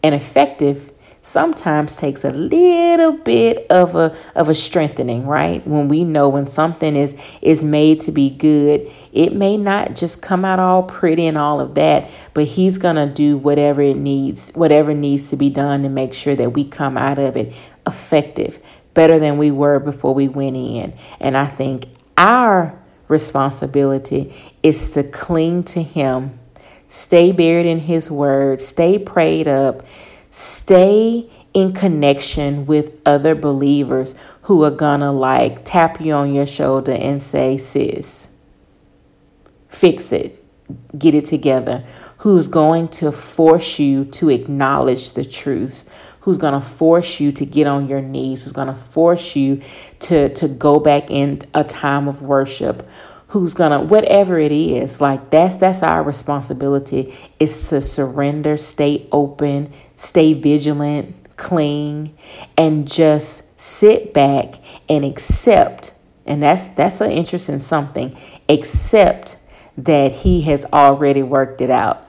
And 0.00 0.14
effective 0.14 0.91
sometimes 1.22 1.96
takes 1.96 2.24
a 2.24 2.32
little 2.32 3.12
bit 3.12 3.66
of 3.70 3.94
a 3.94 4.14
of 4.34 4.48
a 4.48 4.54
strengthening, 4.54 5.26
right? 5.26 5.66
When 5.66 5.88
we 5.88 6.04
know 6.04 6.28
when 6.28 6.46
something 6.46 6.94
is 6.94 7.14
is 7.40 7.64
made 7.64 8.00
to 8.00 8.12
be 8.12 8.28
good, 8.28 8.90
it 9.12 9.34
may 9.34 9.56
not 9.56 9.96
just 9.96 10.20
come 10.20 10.44
out 10.44 10.58
all 10.58 10.82
pretty 10.82 11.26
and 11.26 11.38
all 11.38 11.60
of 11.60 11.74
that, 11.76 12.10
but 12.34 12.44
he's 12.44 12.76
going 12.76 12.96
to 12.96 13.06
do 13.06 13.38
whatever 13.38 13.80
it 13.80 13.96
needs, 13.96 14.50
whatever 14.50 14.92
needs 14.92 15.30
to 15.30 15.36
be 15.36 15.48
done 15.48 15.82
to 15.84 15.88
make 15.88 16.12
sure 16.12 16.34
that 16.34 16.50
we 16.50 16.64
come 16.64 16.98
out 16.98 17.18
of 17.18 17.36
it 17.36 17.54
effective, 17.86 18.58
better 18.92 19.18
than 19.18 19.38
we 19.38 19.50
were 19.50 19.80
before 19.80 20.12
we 20.12 20.28
went 20.28 20.56
in. 20.56 20.92
And 21.20 21.36
I 21.36 21.46
think 21.46 21.86
our 22.18 22.78
responsibility 23.08 24.34
is 24.62 24.90
to 24.90 25.02
cling 25.02 25.62
to 25.62 25.82
him 25.82 26.38
Stay 26.92 27.32
buried 27.32 27.64
in 27.64 27.78
His 27.78 28.10
Word. 28.10 28.60
Stay 28.60 28.98
prayed 28.98 29.48
up. 29.48 29.82
Stay 30.32 31.28
in 31.52 31.74
connection 31.74 32.64
with 32.64 32.98
other 33.04 33.34
believers 33.34 34.14
who 34.42 34.64
are 34.64 34.70
gonna 34.70 35.12
like 35.12 35.62
tap 35.62 36.00
you 36.00 36.14
on 36.14 36.32
your 36.32 36.46
shoulder 36.46 36.92
and 36.92 37.22
say, 37.22 37.58
sis, 37.58 38.30
fix 39.68 40.10
it, 40.10 40.42
get 40.96 41.14
it 41.14 41.26
together. 41.26 41.84
Who's 42.18 42.48
going 42.48 42.88
to 42.88 43.12
force 43.12 43.78
you 43.78 44.06
to 44.06 44.30
acknowledge 44.30 45.12
the 45.12 45.24
truth? 45.24 46.14
Who's 46.20 46.38
to 46.38 46.60
force 46.62 47.20
you 47.20 47.30
to 47.32 47.44
get 47.44 47.66
on 47.66 47.86
your 47.86 48.00
knees? 48.00 48.44
Who's 48.44 48.54
to 48.54 48.74
force 48.74 49.36
you 49.36 49.60
to, 50.00 50.30
to 50.30 50.48
go 50.48 50.80
back 50.80 51.10
in 51.10 51.40
a 51.52 51.62
time 51.62 52.08
of 52.08 52.22
worship? 52.22 52.88
who's 53.32 53.54
gonna 53.54 53.80
whatever 53.80 54.38
it 54.38 54.52
is 54.52 55.00
like 55.00 55.30
that's 55.30 55.56
that's 55.56 55.82
our 55.82 56.02
responsibility 56.02 57.14
is 57.40 57.70
to 57.70 57.80
surrender 57.80 58.58
stay 58.58 59.08
open 59.10 59.72
stay 60.02 60.34
vigilant 60.34 61.14
cling 61.36 62.16
and 62.58 62.90
just 62.90 63.58
sit 63.60 64.12
back 64.12 64.54
and 64.88 65.04
accept 65.04 65.94
and 66.26 66.42
that's 66.42 66.68
that's 66.68 67.00
an 67.00 67.10
interesting 67.10 67.58
something 67.58 68.16
accept 68.48 69.36
that 69.76 70.12
he 70.12 70.42
has 70.42 70.64
already 70.72 71.22
worked 71.22 71.60
it 71.60 71.70
out 71.70 72.06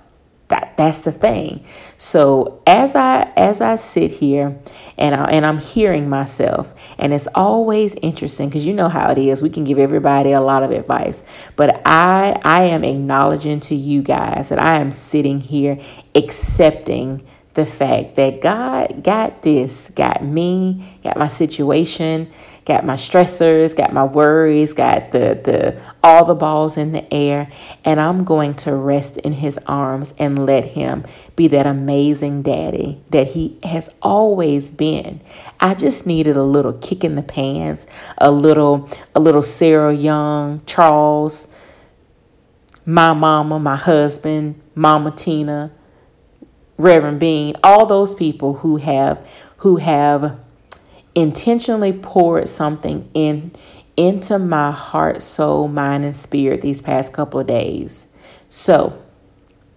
that 0.53 0.77
that's 0.77 1.03
the 1.03 1.11
thing. 1.11 1.65
So 1.97 2.61
as 2.67 2.95
I 2.95 3.31
as 3.35 3.61
I 3.61 3.75
sit 3.75 4.11
here 4.11 4.59
and 4.97 5.15
I, 5.15 5.25
and 5.25 5.45
I'm 5.45 5.57
hearing 5.57 6.09
myself, 6.09 6.75
and 6.99 7.11
it's 7.11 7.27
always 7.33 7.95
interesting 7.95 8.49
because 8.49 8.65
you 8.65 8.73
know 8.73 8.89
how 8.89 9.09
it 9.09 9.17
is. 9.17 9.41
We 9.41 9.49
can 9.49 9.63
give 9.63 9.79
everybody 9.79 10.31
a 10.31 10.41
lot 10.41 10.61
of 10.61 10.71
advice, 10.71 11.23
but 11.55 11.81
I 11.85 12.39
I 12.43 12.63
am 12.65 12.83
acknowledging 12.83 13.61
to 13.61 13.75
you 13.75 14.03
guys 14.03 14.49
that 14.49 14.59
I 14.59 14.79
am 14.79 14.91
sitting 14.91 15.39
here 15.39 15.79
accepting 16.13 17.25
the 17.53 17.65
fact 17.65 18.15
that 18.15 18.41
God 18.41 19.03
got 19.03 19.43
this, 19.43 19.89
got 19.91 20.23
me, 20.23 20.97
got 21.03 21.17
my 21.17 21.27
situation, 21.27 22.29
got 22.65 22.83
my 22.83 22.95
stressors, 22.95 23.75
got 23.75 23.93
my 23.93 24.03
worries, 24.03 24.73
got 24.73 25.11
the 25.11 25.39
the 25.43 25.81
all 26.03 26.25
the 26.25 26.33
balls 26.33 26.77
in 26.77 26.93
the 26.93 27.13
air, 27.13 27.51
and 27.85 27.99
I'm 27.99 28.23
going 28.23 28.55
to 28.55 28.75
rest 28.75 29.17
in 29.17 29.33
his 29.33 29.59
arms 29.67 30.15
and 30.17 30.47
let 30.47 30.65
him 30.65 31.05
be 31.35 31.47
that 31.49 31.67
amazing 31.67 32.41
daddy 32.41 33.01
that 33.11 33.27
he 33.27 33.59
has 33.63 33.89
always 34.01 34.71
been. 34.71 35.21
I 35.59 35.75
just 35.75 36.07
needed 36.07 36.35
a 36.35 36.43
little 36.43 36.73
kick 36.73 37.03
in 37.03 37.13
the 37.13 37.23
pants, 37.23 37.85
a 38.17 38.31
little 38.31 38.89
a 39.13 39.19
little 39.19 39.43
Sarah 39.43 39.93
Young, 39.93 40.65
Charles, 40.65 41.55
my 42.85 43.13
mama, 43.13 43.59
my 43.59 43.75
husband, 43.75 44.59
Mama 44.75 45.11
Tina, 45.11 45.71
Reverend 46.77 47.19
Bean, 47.19 47.55
all 47.63 47.85
those 47.85 48.15
people 48.15 48.55
who 48.55 48.77
have 48.77 49.25
who 49.57 49.77
have 49.77 50.39
intentionally 51.15 51.93
poured 51.93 52.49
something 52.49 53.09
in 53.13 53.51
into 53.95 54.39
my 54.39 54.71
heart, 54.71 55.21
soul, 55.21 55.67
mind, 55.67 56.03
and 56.03 56.17
spirit 56.17 56.61
these 56.61 56.81
past 56.81 57.13
couple 57.13 57.39
of 57.39 57.47
days. 57.47 58.07
So, 58.49 58.99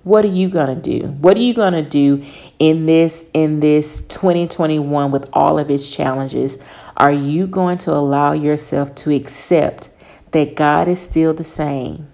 what 0.02 0.24
are 0.24 0.28
you 0.28 0.48
going 0.48 0.80
to 0.80 1.00
do? 1.00 1.09
What 1.09 1.37
are 1.37 1.40
you 1.40 1.52
going 1.52 1.72
to 1.72 1.82
do 1.82 2.24
in 2.59 2.87
this 2.87 3.28
in 3.35 3.61
this 3.61 4.02
2021 4.02 5.11
with 5.11 5.28
all 5.32 5.59
of 5.59 5.70
its 5.70 5.94
challenges? 5.94 6.59
Are 6.96 7.12
you 7.12 7.46
going 7.46 7.78
to 7.78 7.92
allow 7.92 8.32
yourself 8.32 8.94
to 8.96 9.14
accept 9.14 9.90
that 10.30 10.54
God 10.54 10.88
is 10.88 11.00
still 11.00 11.35
the 11.35 11.44
same? 11.44 12.09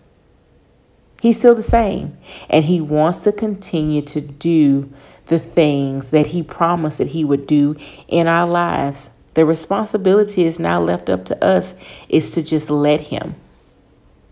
He's 1.22 1.38
still 1.38 1.54
the 1.54 1.62
same, 1.62 2.16
and 2.50 2.64
he 2.64 2.80
wants 2.80 3.22
to 3.22 3.32
continue 3.32 4.02
to 4.02 4.20
do 4.20 4.92
the 5.26 5.38
things 5.38 6.10
that 6.10 6.26
He 6.26 6.42
promised 6.42 6.98
that 6.98 7.08
He 7.08 7.24
would 7.24 7.46
do 7.46 7.76
in 8.08 8.26
our 8.26 8.46
lives. 8.46 9.16
The 9.34 9.46
responsibility 9.46 10.44
is 10.44 10.58
now 10.58 10.80
left 10.80 11.08
up 11.08 11.24
to 11.26 11.44
us 11.44 11.74
is 12.08 12.32
to 12.32 12.42
just 12.42 12.68
let 12.68 13.00
Him. 13.02 13.36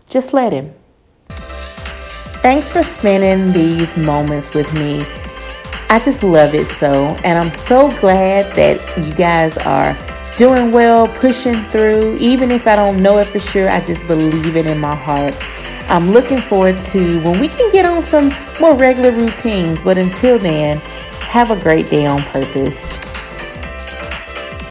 Just 0.09 0.33
let 0.33 0.53
Him. 0.53 0.73
Thanks 2.43 2.71
for 2.71 2.83
spending 2.83 3.53
these 3.53 3.97
moments 3.97 4.53
with 4.53 4.71
me. 4.73 4.99
I 5.89 5.97
just 5.97 6.23
love 6.23 6.53
it 6.53 6.67
so. 6.67 7.15
And 7.23 7.37
I'm 7.37 7.51
so 7.51 7.89
glad 7.99 8.51
that 8.55 8.79
you 8.97 9.13
guys 9.13 9.57
are 9.59 9.95
doing 10.37 10.71
well, 10.71 11.07
pushing 11.07 11.53
through. 11.53 12.17
Even 12.19 12.51
if 12.51 12.67
I 12.67 12.75
don't 12.75 13.01
know 13.01 13.17
it 13.17 13.27
for 13.27 13.39
sure, 13.39 13.69
I 13.69 13.81
just 13.81 14.07
believe 14.07 14.55
it 14.55 14.69
in 14.69 14.79
my 14.79 14.95
heart. 14.95 15.33
I'm 15.91 16.09
looking 16.09 16.37
forward 16.37 16.79
to 16.79 17.19
when 17.19 17.37
we 17.41 17.49
can 17.49 17.69
get 17.73 17.85
on 17.85 18.01
some 18.01 18.29
more 18.61 18.75
regular 18.75 19.11
routines. 19.11 19.81
But 19.81 19.97
until 19.97 20.39
then, 20.39 20.77
have 21.23 21.51
a 21.51 21.61
great 21.61 21.89
day 21.89 22.05
on 22.05 22.17
purpose. 22.19 23.10